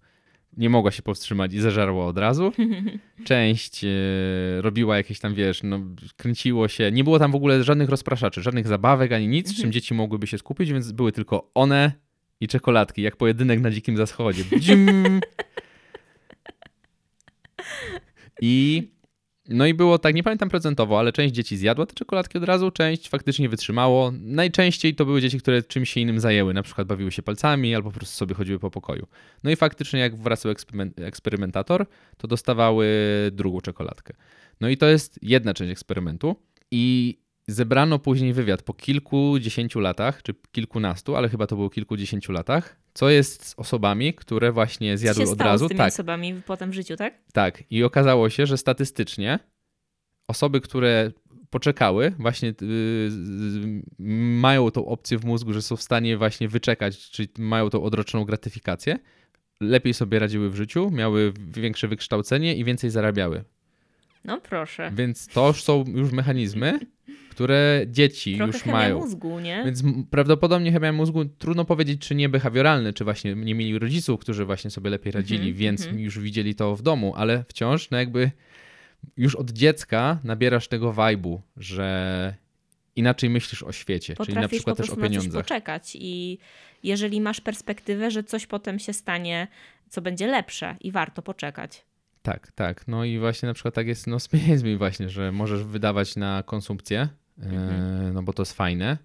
nie 0.57 0.71
mogła 0.71 0.91
się 0.91 1.03
powstrzymać 1.03 1.55
i 1.55 1.61
zażarła 1.61 2.07
od 2.07 2.19
razu. 2.19 2.53
Część 3.25 3.85
e, 3.85 3.89
robiła 4.61 4.97
jakieś 4.97 5.21
tam, 5.21 5.35
wiesz, 5.35 5.63
no, 5.63 5.81
kręciło 6.17 6.69
się. 6.69 6.93
Nie 6.93 7.05
było 7.05 7.19
tam 7.19 7.33
w 7.33 7.35
ogóle 7.35 7.65
żadnych 7.65 7.89
rozpraszaczy, 7.89 8.43
żadnych 8.43 8.67
zabawek 8.67 9.13
ani 9.13 9.29
nic, 9.29 9.61
czym 9.61 9.73
dzieci 9.73 9.95
mogłyby 9.95 10.27
się 10.27 10.39
skupić, 10.39 10.73
więc 10.73 10.93
były 10.93 11.13
tylko 11.13 11.51
one 11.55 11.93
i 12.41 12.49
czekoladki, 12.49 13.03
jak 13.03 13.17
pojedynek 13.17 13.61
na 13.61 13.71
dzikim 13.71 13.97
zachodzie. 13.97 14.45
Bdzim! 14.53 15.21
I 18.41 18.89
no 19.49 19.67
i 19.67 19.75
było 19.75 19.99
tak, 19.99 20.15
nie 20.15 20.23
pamiętam 20.23 20.49
procentowo, 20.49 20.99
ale 20.99 21.13
część 21.13 21.35
dzieci 21.35 21.57
zjadła 21.57 21.87
te 21.87 21.95
czekoladki 21.95 22.39
od 22.39 22.45
razu, 22.45 22.71
część 22.71 23.09
faktycznie 23.09 23.49
wytrzymało. 23.49 24.13
Najczęściej 24.21 24.95
to 24.95 25.05
były 25.05 25.21
dzieci, 25.21 25.39
które 25.39 25.63
czymś 25.63 25.91
się 25.91 26.01
innym 26.01 26.21
zajęły, 26.21 26.55
na 26.55 26.63
przykład 26.63 26.87
bawiły 26.87 27.13
się 27.13 27.23
palcami 27.23 27.75
albo 27.75 27.91
po 27.91 27.97
prostu 27.97 28.17
sobie 28.17 28.35
chodziły 28.35 28.59
po 28.59 28.71
pokoju. 28.71 29.07
No 29.45 29.51
i 29.51 29.57
faktycznie 29.57 30.01
jak 30.01 30.17
wracał 30.17 30.53
eksperymen- 30.53 31.05
eksperymentator, 31.05 31.87
to 32.17 32.29
dostawały 32.29 32.89
drugą 33.33 33.61
czekoladkę. 33.61 34.15
No 34.61 34.69
i 34.69 34.77
to 34.77 34.87
jest 34.87 35.19
jedna 35.23 35.55
część 35.55 35.73
eksperymentu 35.73 36.37
i 36.71 37.19
zebrano 37.49 37.99
później 37.99 38.33
wywiad 38.33 38.63
po 38.63 38.75
kilkudziesięciu 38.75 39.81
latach, 39.81 40.23
czy 40.23 40.35
kilkunastu, 40.53 41.17
ale 41.17 41.29
chyba 41.29 41.47
to 41.47 41.57
było 41.57 41.71
kilkudziesięciu 41.71 42.33
latach, 42.33 42.77
co 42.95 43.11
jest 43.11 43.47
z 43.47 43.55
osobami, 43.57 44.15
które 44.15 44.53
właśnie 44.53 44.99
zjadły 44.99 45.27
się 45.27 45.33
od 45.33 45.41
razu. 45.41 45.65
z 45.65 45.69
tymi 45.69 45.79
Tak, 45.79 45.93
osobami 45.93 46.41
potem 46.47 46.71
w 46.71 46.75
życiu, 46.75 46.97
tak? 46.97 47.15
tak. 47.33 47.65
I 47.71 47.85
okazało 47.85 48.31
się, 48.31 48.47
że 48.47 48.59
statystycznie 48.59 49.39
osoby, 50.29 50.61
które 50.61 51.13
poczekały, 51.51 52.13
właśnie 52.19 52.55
yy, 52.61 53.83
mają 54.41 54.71
tą 54.71 54.87
opcję 54.87 55.19
w 55.19 55.25
mózgu, 55.25 55.53
że 55.53 55.63
są 55.63 55.77
w 55.77 55.83
stanie 55.83 56.17
właśnie 56.17 56.49
wyczekać, 56.49 57.11
czyli 57.11 57.29
mają 57.39 57.71
tą 57.71 57.83
odroczoną 57.83 58.25
gratyfikację, 58.25 58.99
lepiej 59.61 59.95
sobie 59.95 60.19
radziły 60.19 60.51
w 60.51 60.57
życiu, 60.57 60.91
miały 60.91 61.33
większe 61.57 61.89
wykształcenie 61.89 62.57
i 62.57 62.65
więcej 62.65 62.91
zarabiały. 62.91 63.45
No 64.25 64.41
proszę. 64.41 64.91
Więc 64.95 65.27
to 65.27 65.47
już 65.49 65.63
są 65.63 65.85
już 65.95 66.13
mechanizmy, 66.13 66.79
które 67.39 67.83
dzieci 67.87 68.37
Trochę 68.37 68.53
już 68.53 68.67
mają. 68.67 68.99
mózgu, 68.99 69.41
nie? 69.41 69.63
Więc 69.65 69.83
prawdopodobnie 70.11 70.73
chemia 70.73 70.93
mózgu 70.93 71.25
trudno 71.25 71.65
powiedzieć, 71.65 72.01
czy 72.01 72.15
nie 72.15 72.29
behawioralny, 72.29 72.93
czy 72.93 73.05
właśnie 73.05 73.35
nie 73.35 73.55
mieli 73.55 73.79
rodziców, 73.79 74.21
którzy 74.21 74.45
właśnie 74.45 74.71
sobie 74.71 74.91
lepiej 74.91 75.13
radzili, 75.13 75.41
Mhm, 75.41 75.57
więc 75.57 75.81
mhm. 75.83 76.01
już 76.01 76.19
widzieli 76.19 76.55
to 76.55 76.77
w 76.77 76.83
domu, 76.83 77.15
ale 77.17 77.45
wciąż, 77.49 77.91
no 77.91 77.99
jakby 77.99 78.31
już 79.17 79.35
od 79.35 79.51
dziecka 79.51 80.19
nabierasz 80.25 80.69
tego 80.69 80.93
wajbu, 80.93 81.43
że 81.57 82.35
inaczej 82.97 83.31
myślisz 83.31 83.63
o 83.63 83.73
świecie, 83.73 84.15
czyli 84.17 84.29
na 84.29 84.35
Potrafisz 84.35 84.59
przykład 84.59 84.77
po 84.77 84.83
też 84.83 84.91
o 84.91 84.97
prostu 84.97 85.01
na 85.03 85.09
pieniądzach. 85.09 85.43
poczekać 85.43 85.97
i 86.01 86.39
jeżeli 86.83 87.21
masz 87.21 87.41
perspektywę, 87.41 88.11
że 88.11 88.25
coś 88.25 88.47
potem 88.47 88.79
się 88.79 88.93
stanie, 88.93 89.49
co 89.89 90.03
będzie 90.03 90.27
lepsze 90.27 90.77
i 90.81 90.93
warto 90.93 91.23
poczekać. 91.23 91.85
Tak, 92.23 92.53
tak. 92.53 92.89
No 92.89 93.05
i 93.05 93.19
właśnie 93.19 93.47
na 93.47 93.55
przykład 93.55 93.75
tak 93.75 93.87
jest 93.87 94.07
no, 94.07 94.21
z 94.25 94.29
pieniędzmi 94.29 94.77
właśnie, 94.77 95.09
że 95.09 95.33
możesz 95.33 95.65
wydawać 95.65 96.17
na 96.17 96.43
konsumpcję, 96.47 97.09
Mhm. 97.43 98.15
no 98.15 98.23
bo 98.23 98.33
to 98.33 98.43
jest 98.43 98.53
fajne, 98.53 98.99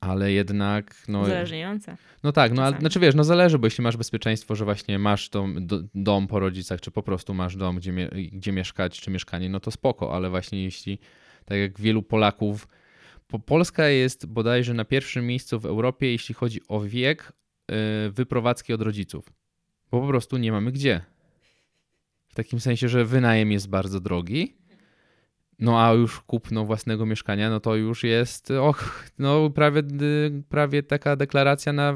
ale 0.00 0.32
jednak 0.32 0.94
no, 1.08 1.20
Uzależniające. 1.20 1.96
No 2.22 2.32
tak, 2.32 2.52
no 2.52 2.64
ale 2.64 2.78
znaczy 2.78 3.00
wiesz, 3.00 3.14
no 3.14 3.24
zależy, 3.24 3.58
bo 3.58 3.66
jeśli 3.66 3.84
masz 3.84 3.96
bezpieczeństwo, 3.96 4.54
że 4.54 4.64
właśnie 4.64 4.98
masz 4.98 5.28
dom, 5.28 5.66
do, 5.66 5.80
dom 5.94 6.26
po 6.26 6.40
rodzicach, 6.40 6.80
czy 6.80 6.90
po 6.90 7.02
prostu 7.02 7.34
masz 7.34 7.56
dom, 7.56 7.76
gdzie, 7.76 7.92
mie, 7.92 8.08
gdzie 8.32 8.52
mieszkać, 8.52 9.00
czy 9.00 9.10
mieszkanie, 9.10 9.48
no 9.48 9.60
to 9.60 9.70
spoko, 9.70 10.14
ale 10.16 10.30
właśnie 10.30 10.64
jeśli, 10.64 10.98
tak 11.44 11.58
jak 11.58 11.80
wielu 11.80 12.02
Polaków, 12.02 12.68
po, 13.26 13.38
Polska 13.38 13.88
jest 13.88 14.26
bodajże 14.26 14.74
na 14.74 14.84
pierwszym 14.84 15.26
miejscu 15.26 15.60
w 15.60 15.66
Europie, 15.66 16.12
jeśli 16.12 16.34
chodzi 16.34 16.60
o 16.68 16.80
wiek 16.80 17.32
yy, 17.68 17.76
wyprowadzki 18.10 18.72
od 18.72 18.82
rodziców, 18.82 19.32
bo 19.90 20.00
po 20.00 20.06
prostu 20.06 20.36
nie 20.36 20.52
mamy 20.52 20.72
gdzie. 20.72 21.00
W 22.28 22.34
takim 22.34 22.60
sensie, 22.60 22.88
że 22.88 23.04
wynajem 23.04 23.52
jest 23.52 23.68
bardzo 23.68 24.00
drogi, 24.00 24.56
no 25.58 25.80
a 25.86 25.92
już 25.92 26.20
kupno 26.20 26.64
własnego 26.64 27.06
mieszkania, 27.06 27.50
no 27.50 27.60
to 27.60 27.76
już 27.76 28.04
jest, 28.04 28.50
och, 28.50 29.10
no 29.18 29.50
prawie, 29.50 29.80
y, 29.80 30.42
prawie 30.48 30.82
taka 30.82 31.16
deklaracja 31.16 31.72
na 31.72 31.94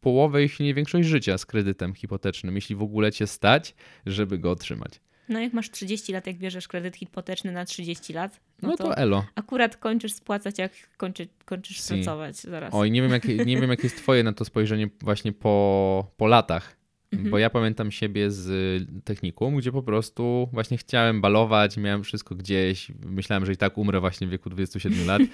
połowę, 0.00 0.42
jeśli 0.42 0.64
nie 0.66 0.74
większość 0.74 1.08
życia 1.08 1.38
z 1.38 1.46
kredytem 1.46 1.94
hipotecznym, 1.94 2.54
jeśli 2.54 2.76
w 2.76 2.82
ogóle 2.82 3.12
cię 3.12 3.26
stać, 3.26 3.74
żeby 4.06 4.38
go 4.38 4.50
otrzymać. 4.50 5.00
No 5.28 5.40
jak 5.40 5.52
masz 5.52 5.70
30 5.70 6.12
lat, 6.12 6.26
jak 6.26 6.36
bierzesz 6.36 6.68
kredyt 6.68 6.96
hipoteczny 6.96 7.52
na 7.52 7.64
30 7.64 8.12
lat, 8.12 8.40
no, 8.62 8.68
No 8.68 8.76
to, 8.76 8.84
to 8.84 8.96
elo. 8.96 9.24
akurat 9.34 9.76
kończysz 9.76 10.12
spłacać, 10.12 10.58
jak 10.58 10.72
kończy, 10.96 11.28
kończysz 11.44 11.80
Si. 11.80 11.88
pracować 11.94 12.36
zaraz. 12.36 12.74
Oj, 12.74 12.90
nie 12.90 13.02
wiem, 13.02 13.10
jakie, 13.10 13.36
nie 13.36 13.60
wiem, 13.60 13.70
jakie 13.70 13.82
jest 13.82 13.96
twoje 13.96 14.22
na 14.22 14.32
to 14.32 14.44
spojrzenie 14.44 14.88
właśnie 15.00 15.32
po, 15.32 16.06
po 16.16 16.26
latach. 16.26 16.76
Mhm. 17.16 17.30
Bo 17.30 17.38
ja 17.38 17.50
pamiętam 17.50 17.90
siebie 17.90 18.30
z 18.30 18.82
technikum, 19.04 19.56
gdzie 19.56 19.72
po 19.72 19.82
prostu 19.82 20.48
właśnie 20.52 20.78
chciałem 20.78 21.20
balować, 21.20 21.76
miałem 21.76 22.02
wszystko 22.02 22.34
gdzieś, 22.34 22.92
myślałem, 23.06 23.46
że 23.46 23.52
i 23.52 23.56
tak 23.56 23.78
umrę 23.78 24.00
właśnie 24.00 24.26
w 24.26 24.30
wieku 24.30 24.50
27 24.50 25.06
lat. 25.06 25.22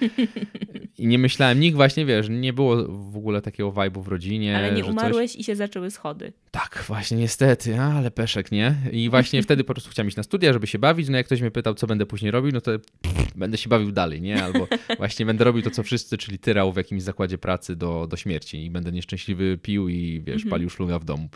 I 0.97 1.07
nie 1.07 1.17
myślałem, 1.19 1.59
nikt 1.59 1.75
właśnie, 1.75 2.05
wiesz, 2.05 2.29
nie 2.29 2.53
było 2.53 2.87
w 2.87 3.17
ogóle 3.17 3.41
takiego 3.41 3.71
vibe'u 3.71 4.03
w 4.03 4.07
rodzinie. 4.07 4.57
Ale 4.57 4.71
nie 4.71 4.77
że 4.77 4.83
coś... 4.83 4.91
umarłeś 4.91 5.35
i 5.35 5.43
się 5.43 5.55
zaczęły 5.55 5.91
schody. 5.91 6.33
Tak, 6.51 6.83
właśnie, 6.87 7.17
niestety, 7.17 7.79
ale 7.79 8.11
peszek, 8.11 8.51
nie? 8.51 8.75
I 8.91 9.09
właśnie 9.09 9.43
wtedy 9.43 9.63
po 9.63 9.73
prostu 9.73 9.89
chciałem 9.89 10.07
iść 10.07 10.17
na 10.17 10.23
studia, 10.23 10.53
żeby 10.53 10.67
się 10.67 10.79
bawić, 10.79 11.09
no 11.09 11.17
jak 11.17 11.25
ktoś 11.25 11.41
mnie 11.41 11.51
pytał, 11.51 11.73
co 11.73 11.87
będę 11.87 12.05
później 12.05 12.31
robił, 12.31 12.51
no 12.51 12.61
to 12.61 12.71
pff, 13.01 13.37
będę 13.37 13.57
się 13.57 13.69
bawił 13.69 13.91
dalej, 13.91 14.21
nie? 14.21 14.43
Albo 14.43 14.67
właśnie 14.97 15.25
będę 15.25 15.43
robił 15.43 15.61
to, 15.63 15.71
co 15.71 15.83
wszyscy, 15.83 16.17
czyli 16.17 16.39
tyrał 16.39 16.73
w 16.73 16.77
jakimś 16.77 17.01
zakładzie 17.03 17.37
pracy 17.37 17.75
do, 17.75 18.07
do 18.07 18.17
śmierci 18.17 18.65
i 18.65 18.69
będę 18.69 18.91
nieszczęśliwy 18.91 19.57
pił 19.61 19.89
i, 19.89 20.21
wiesz, 20.25 20.35
Mhm. 20.35 20.49
palił 20.49 20.69
szluga 20.69 20.99
w 20.99 21.05
domu, 21.05 21.29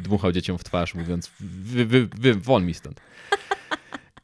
dmuchał 0.00 0.32
dzieciom 0.32 0.58
w 0.58 0.64
twarz, 0.64 0.94
mówiąc, 0.94 1.30
wy, 1.40 1.84
wy, 1.84 2.08
wy, 2.18 2.34
won 2.34 2.66
mi 2.66 2.74
stąd. 2.74 3.00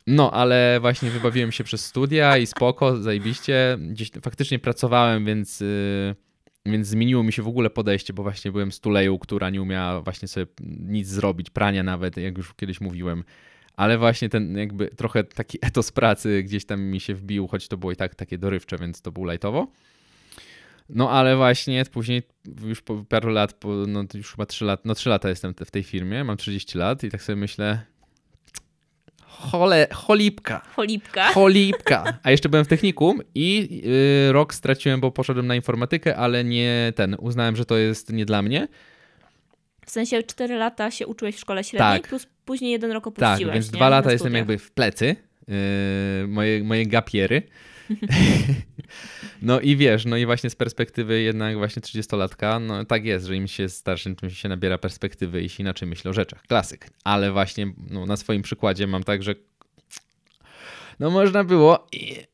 No, 0.07 0.31
ale 0.31 0.79
właśnie 0.81 1.11
wybawiłem 1.11 1.53
się 1.53 1.65
przez 1.65 1.87
studia 1.87 2.39
i 2.39 2.47
spoko, 2.47 2.97
zajebiście. 2.97 3.79
Gdzieś 3.81 4.11
faktycznie 4.23 4.59
pracowałem, 4.59 5.25
więc, 5.25 5.61
yy, 5.61 6.15
więc 6.67 6.87
zmieniło 6.87 7.23
mi 7.23 7.33
się 7.33 7.43
w 7.43 7.49
ogóle 7.49 7.71
podejście, 7.71 8.13
bo 8.13 8.23
właśnie 8.23 8.53
byłem 8.53 8.73
stuleją, 8.73 9.19
która 9.19 9.51
nie 9.51 9.63
umiała 9.63 10.01
właśnie 10.01 10.29
sobie 10.29 10.47
nic 10.81 11.09
zrobić, 11.09 11.51
prania 11.51 11.83
nawet, 11.83 12.17
jak 12.17 12.39
już 12.39 12.55
kiedyś 12.55 12.81
mówiłem. 12.81 13.25
Ale 13.77 13.99
właśnie 13.99 14.29
ten 14.29 14.57
jakby 14.57 14.89
trochę 14.89 15.25
taki 15.25 15.59
etos 15.63 15.93
pracy 15.93 16.43
gdzieś 16.43 16.65
tam 16.65 16.81
mi 16.81 17.01
się 17.01 17.15
wbił, 17.15 17.49
choć 17.49 17.69
to 17.69 17.77
było 17.77 17.93
i 17.93 17.97
tak 17.97 18.15
takie 18.15 18.39
dorywcze, 18.39 18.79
więc 18.79 19.03
to 19.03 19.13
było 19.13 19.27
lajtowo. 19.27 19.69
No 20.89 21.11
ale 21.11 21.37
właśnie 21.37 21.85
później 21.93 22.23
już 22.65 22.83
po 22.83 23.05
paru 23.09 23.29
lat, 23.31 23.53
po, 23.53 23.69
no 23.69 24.05
już 24.15 24.31
chyba 24.31 24.47
3 24.47 24.65
lat, 24.65 24.85
no 24.85 24.95
3 24.95 25.09
lata 25.11 25.29
jestem 25.29 25.55
te- 25.55 25.65
w 25.65 25.71
tej 25.71 25.83
firmie, 25.83 26.25
mam 26.25 26.37
30 26.37 26.79
lat 26.79 27.05
i 27.05 27.11
tak 27.11 27.23
sobie 27.23 27.37
myślę, 27.37 27.81
chole, 29.27 29.87
cholipka, 29.93 30.61
Cholipka. 30.77 31.33
cholipka. 31.33 32.19
A 32.23 32.31
jeszcze 32.31 32.49
byłem 32.49 32.65
w 32.65 32.69
technikum 32.69 33.21
i 33.35 33.83
y, 34.29 34.33
rok 34.33 34.55
straciłem, 34.55 35.01
bo 35.01 35.11
poszedłem 35.11 35.47
na 35.47 35.55
informatykę, 35.57 36.17
ale 36.17 36.45
nie 36.45 36.93
ten, 36.97 37.17
uznałem, 37.21 37.57
że 37.57 37.65
to 37.65 37.77
jest 37.77 38.13
nie 38.13 38.25
dla 38.27 38.43
mnie. 38.43 38.69
W 39.87 39.91
sensie 39.91 40.23
4 40.23 40.55
lata 40.57 40.91
się 40.91 41.07
uczyłeś 41.07 41.37
w 41.37 41.41
szkole 41.41 41.65
średniej, 41.65 42.01
Tak. 42.01 42.09
plus 42.09 42.27
później 42.45 42.71
jeden 42.73 42.91
rok 42.93 43.05
Tak, 43.05 43.09
opuściłeś. 43.25 43.55
więc 43.55 43.67
nie? 43.73 43.77
dwa 43.77 43.89
lata 43.89 44.13
jestem 44.13 44.35
jakby 44.35 44.59
w 44.59 44.71
plecy, 44.71 45.17
yy, 45.49 45.55
moje, 46.29 46.65
moje 46.65 46.87
gapiery. 46.87 47.43
no 49.43 49.61
i 49.61 49.77
wiesz, 49.77 50.05
no 50.05 50.17
i 50.17 50.27
właśnie 50.27 50.51
z 50.51 50.55
perspektywy 50.55 51.23
jednak 51.23 51.57
właśnie 51.57 51.83
30-latka, 51.83 52.61
no 52.61 52.85
tak 52.85 53.05
jest, 53.05 53.27
że 53.27 53.37
im 53.37 53.49
się 53.49 53.63
jest 53.63 53.77
starszym, 53.77 54.17
tym 54.17 54.31
się 54.31 54.49
nabiera 54.49 54.79
perspektywy 54.79 55.43
i 55.43 55.49
się 55.49 55.63
inaczej 55.63 55.89
myśli 55.89 56.11
o 56.11 56.13
rzeczach. 56.13 56.43
Klasyk. 56.43 56.91
Ale 57.05 57.33
właśnie 57.33 57.73
no, 57.91 58.07
na 58.07 58.17
swoim 58.17 58.43
przykładzie 58.43 58.87
mam 58.87 59.05
tak, 59.05 59.23
że 59.23 59.35
no 61.01 61.11
można 61.11 61.45
było 61.45 61.87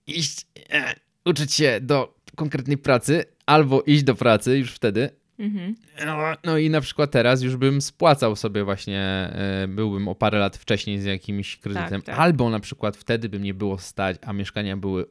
iść, 0.07 0.47
e, 0.71 0.95
uczyć 1.25 1.55
się 1.55 1.79
do 1.83 2.15
konkretnej 2.37 2.79
pracy, 2.79 3.25
albo 3.47 3.83
iść 3.83 4.03
do 4.03 4.15
pracy 4.15 4.59
już 4.59 4.73
wtedy, 4.73 5.11
Mhm. 5.39 5.75
no, 6.07 6.19
no 6.45 6.59
i 6.59 6.71
na 6.71 6.81
przykład 6.81 7.11
teraz 7.11 7.43
już 7.43 7.57
bym 7.57 7.81
spłacał 7.81 8.37
sobie 8.37 8.65
właśnie, 8.65 9.01
e, 9.01 9.67
byłbym 9.69 10.09
o 10.09 10.15
parę 10.15 10.39
lat 10.39 10.57
wcześniej 10.57 11.01
z 11.01 11.05
jakimś 11.05 11.57
kredytem, 11.57 12.03
tak. 12.03 12.19
albo 12.19 12.51
na 12.51 12.61
przykład 12.61 12.97
wtedy 12.97 13.29
by 13.29 13.39
mnie 13.39 13.55
było 13.55 13.79
stać, 13.79 14.17
a 14.23 14.33
mieszkania 14.33 14.77
były 14.77 15.07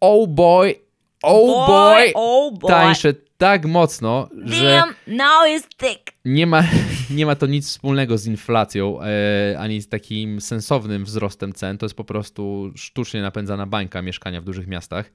oh 0.00 0.26
boy, 0.28 0.74
oh 1.22 1.66
boy, 1.66 2.12
oh 2.14 2.58
boy. 2.58 2.70
tańsze 2.70 3.14
tak 3.38 3.66
mocno, 3.66 4.28
że 4.44 4.64
Damn, 4.64 4.94
now 5.06 5.48
is 5.56 5.62
thick. 5.76 6.12
nie 6.24 6.46
ma, 6.46 6.64
nie 7.16 7.26
ma 7.26 7.34
to 7.36 7.46
nic 7.46 7.66
wspólnego 7.66 8.18
z 8.18 8.26
inflacją, 8.26 9.02
e, 9.02 9.56
ani 9.58 9.80
z 9.80 9.88
takim 9.88 10.40
sensownym 10.40 11.04
wzrostem 11.04 11.52
cen, 11.52 11.78
to 11.78 11.86
jest 11.86 11.96
po 11.96 12.04
prostu 12.04 12.72
sztucznie 12.76 13.22
napędzana 13.22 13.66
bańka 13.66 14.02
mieszkania 14.02 14.40
w 14.40 14.44
dużych 14.44 14.66
miastach 14.66 15.10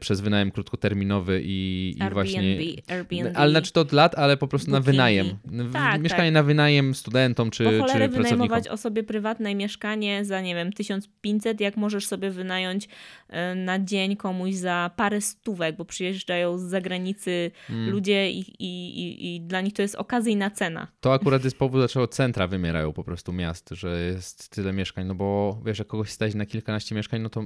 przez 0.00 0.20
wynajem 0.20 0.50
krótkoterminowy 0.50 1.40
i, 1.44 1.88
i 1.98 2.02
Airbnb, 2.02 2.14
właśnie... 2.14 2.58
Airbnb. 2.88 3.30
Ale 3.36 3.50
znaczy 3.50 3.72
to 3.72 3.80
od 3.80 3.92
lat, 3.92 4.14
ale 4.18 4.36
po 4.36 4.48
prostu 4.48 4.70
na 4.70 4.80
wynajem. 4.80 5.26
W- 5.44 5.72
Tak, 5.72 6.02
Mieszkanie 6.02 6.28
tak. 6.28 6.34
na 6.34 6.42
wynajem 6.42 6.94
studentom 6.94 7.50
czy, 7.50 7.64
po 7.64 7.70
czy 7.70 7.76
pracownikom. 7.78 8.22
wynajmować 8.22 8.68
osobie 8.68 9.02
prywatnej 9.02 9.54
mieszkanie 9.54 10.24
za, 10.24 10.40
nie 10.40 10.54
wiem, 10.54 10.72
1500, 10.72 11.60
jak 11.60 11.76
możesz 11.76 12.06
sobie 12.06 12.30
wynająć 12.30 12.88
e, 13.28 13.54
na 13.54 13.78
dzień 13.78 14.16
komuś 14.16 14.54
za 14.54 14.90
parę 14.96 15.20
stówek, 15.20 15.76
bo 15.76 15.84
przyjeżdżają 15.84 16.58
z 16.58 16.62
zagranicy 16.62 17.50
Mm. 17.70 17.90
ludzie 17.90 18.30
i, 18.30 18.38
i, 18.58 19.00
i, 19.00 19.36
i 19.36 19.40
dla 19.40 19.60
nich 19.60 19.72
to 19.72 19.82
jest 19.82 19.94
okazyjna 19.94 20.50
cena. 20.50 20.86
To 21.00 21.12
akurat 21.14 21.44
jest 21.44 21.58
powód, 21.64 21.80
dlaczego 21.80 22.08
centra 22.08 22.46
wymierają 22.46 22.92
po 22.92 23.04
prostu 23.04 23.32
miast, 23.32 23.68
że 23.72 24.00
jest 24.04 24.48
tyle 24.48 24.72
mieszkań, 24.72 25.06
no 25.06 25.14
bo 25.14 25.58
wiesz, 25.66 25.78
jak 25.78 25.88
kogoś 25.88 26.10
stać 26.10 26.34
na 26.34 26.46
kilkanaście 26.46 26.94
mieszkań, 26.94 27.20
no 27.22 27.28
to 27.28 27.44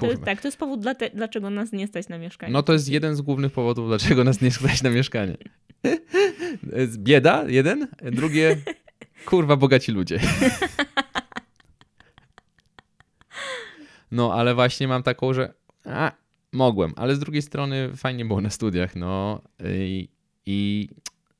To 0.00 0.06
jest, 0.06 0.22
tak, 0.22 0.40
to 0.40 0.48
jest 0.48 0.58
powód, 0.58 0.80
dla 0.80 0.94
te, 0.94 1.10
dlaczego 1.10 1.50
nas 1.50 1.72
nie 1.72 1.86
stać 1.86 2.08
na 2.08 2.18
mieszkanie. 2.18 2.52
No 2.52 2.62
to 2.62 2.72
jest 2.72 2.88
jeden 2.88 3.16
z 3.16 3.20
głównych 3.20 3.52
powodów, 3.52 3.88
dlaczego 3.88 4.24
nas 4.24 4.40
nie 4.40 4.50
stać 4.50 4.82
na 4.82 4.90
mieszkanie. 4.90 5.36
Bieda, 6.98 7.44
jeden, 7.48 7.88
drugie, 8.12 8.56
kurwa, 9.26 9.56
bogaci 9.56 9.92
ludzie. 9.92 10.20
No, 14.10 14.34
ale 14.34 14.54
właśnie 14.54 14.88
mam 14.88 15.02
taką, 15.02 15.32
że 15.32 15.54
a, 15.84 16.12
mogłem, 16.52 16.92
ale 16.96 17.14
z 17.14 17.18
drugiej 17.18 17.42
strony 17.42 17.90
fajnie 17.96 18.24
było 18.24 18.40
na 18.40 18.50
studiach, 18.50 18.96
no 18.96 19.42
i, 19.64 20.08
i 20.46 20.88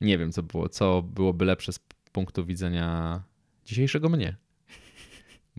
nie 0.01 0.17
wiem, 0.17 0.31
co 0.31 0.43
było, 0.43 0.69
co 0.69 1.01
byłoby 1.01 1.45
lepsze 1.45 1.73
z 1.73 1.79
punktu 2.11 2.45
widzenia 2.45 3.21
dzisiejszego 3.65 4.09
mnie. 4.09 4.35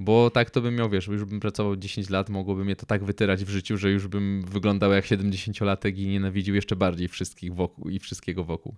Bo 0.00 0.30
tak 0.30 0.50
to 0.50 0.60
bym 0.60 0.76
miał, 0.76 0.90
wiesz, 0.90 1.06
już 1.06 1.24
bym 1.24 1.40
pracował 1.40 1.76
10 1.76 2.10
lat, 2.10 2.28
mogłoby 2.28 2.64
mnie 2.64 2.76
to 2.76 2.86
tak 2.86 3.04
wytyrać 3.04 3.44
w 3.44 3.48
życiu, 3.48 3.76
że 3.76 3.90
już 3.90 4.06
bym 4.08 4.42
wyglądał 4.42 4.92
jak 4.92 5.04
70-latek 5.04 5.96
i 5.98 6.06
nienawidził 6.06 6.54
jeszcze 6.54 6.76
bardziej 6.76 7.08
wszystkich 7.08 7.54
wokół 7.54 7.90
i 7.90 7.98
wszystkiego 7.98 8.44
wokół. 8.44 8.74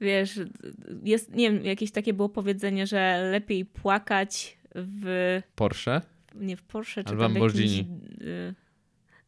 Wiesz, 0.00 0.40
jest, 1.04 1.34
nie 1.34 1.52
wiem, 1.52 1.64
jakieś 1.64 1.90
takie 1.92 2.12
było 2.14 2.28
powiedzenie, 2.28 2.86
że 2.86 3.28
lepiej 3.32 3.64
płakać 3.64 4.58
w, 4.74 5.40
Porsche? 5.54 6.00
nie 6.34 6.56
w 6.56 6.62
Porsche, 6.62 7.04
czy 7.04 7.10
Albo 7.10 7.22
tam 7.22 7.32
w 7.32 7.34
Lamborghini. 7.34 7.76
jakimś, 7.76 8.22
y, 8.22 8.54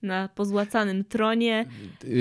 na 0.03 0.29
pozłacanym 0.29 1.05
tronie. 1.05 1.67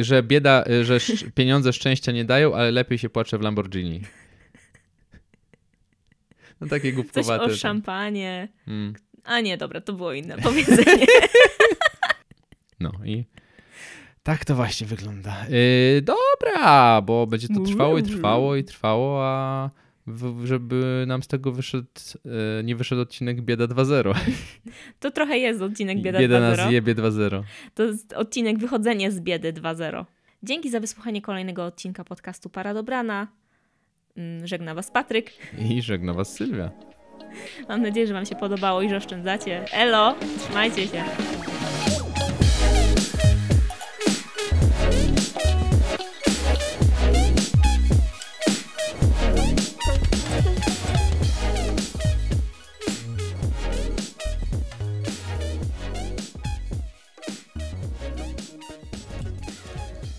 Że 0.02 0.24
bieda, 0.24 0.64
że 0.84 0.96
sz- 0.96 1.32
pieniądze 1.36 1.74
szczęścia 1.74 2.12
nie 2.12 2.26
dają, 2.26 2.56
ale 2.56 2.72
lepiej 2.72 2.98
się 2.98 3.10
płacze 3.10 3.38
w 3.38 3.42
Lamborghini. 3.42 4.02
No 6.62 6.67
takie 6.67 6.88
Coś 6.88 6.95
głupkowate. 6.95 7.43
o 7.43 7.47
to- 7.47 7.56
szampanie. 7.56 8.47
Mm. 8.67 8.93
A 9.24 9.41
nie, 9.41 9.58
dobra, 9.58 9.82
to 9.82 9.93
było 9.93 10.13
inne 10.13 10.38
powiedzenie. 10.43 11.06
No 12.80 12.91
i 13.06 13.26
tak 14.24 14.45
to 14.45 14.56
właśnie 14.56 14.88
wygląda. 14.88 15.45
Yy, 15.50 16.02
dobra, 16.02 17.02
bo 17.02 17.28
będzie 17.28 17.47
to 17.47 17.60
trwało 17.60 17.97
i 17.97 18.04
trwało 18.04 18.56
i 18.56 18.63
trwało, 18.63 19.26
a 19.26 19.69
w, 20.08 20.45
żeby 20.45 21.04
nam 21.08 21.24
z 21.24 21.28
tego 21.28 21.52
wyszedł, 21.52 21.88
yy, 22.26 22.32
nie 22.63 22.76
wyszedł 22.76 23.02
odcinek 23.02 23.41
Bieda 23.41 23.65
2.0. 23.65 24.15
To 25.00 25.12
trochę 25.12 25.38
jest 25.38 25.62
odcinek 25.62 26.02
Bieda, 26.02 26.19
Bieda 26.19 26.38
2.0. 26.38 26.58
nas 26.58 26.71
jebie 26.71 26.95
2.0. 26.95 27.43
To 27.76 27.84
jest 27.84 28.13
odcinek 28.13 28.58
Wychodzenie 28.60 29.12
z 29.12 29.19
biedy 29.19 29.54
2.0. 29.54 30.06
Dzięki 30.43 30.69
za 30.69 30.80
wysłuchanie 30.80 31.21
kolejnego 31.21 31.65
odcinka 31.65 32.04
podcastu 32.04 32.50
Para 32.50 32.74
Dobrana. 32.74 33.28
Mm, 34.17 34.47
Żegna 34.47 34.76
Was 34.76 34.91
Patryk. 34.91 35.32
I 35.60 35.82
żegna 35.82 36.13
was 36.13 36.34
Sylwia. 36.34 36.71
Mam 37.69 37.82
nadzieję, 37.82 38.08
że 38.08 38.13
Wam 38.13 38.26
się 38.26 38.36
podobało 38.36 38.82
i 38.82 38.89
że 38.89 38.97
oszczędzacie. 38.97 39.65
Elo, 39.74 40.15
trzymajcie 40.39 40.88
się. 40.88 41.04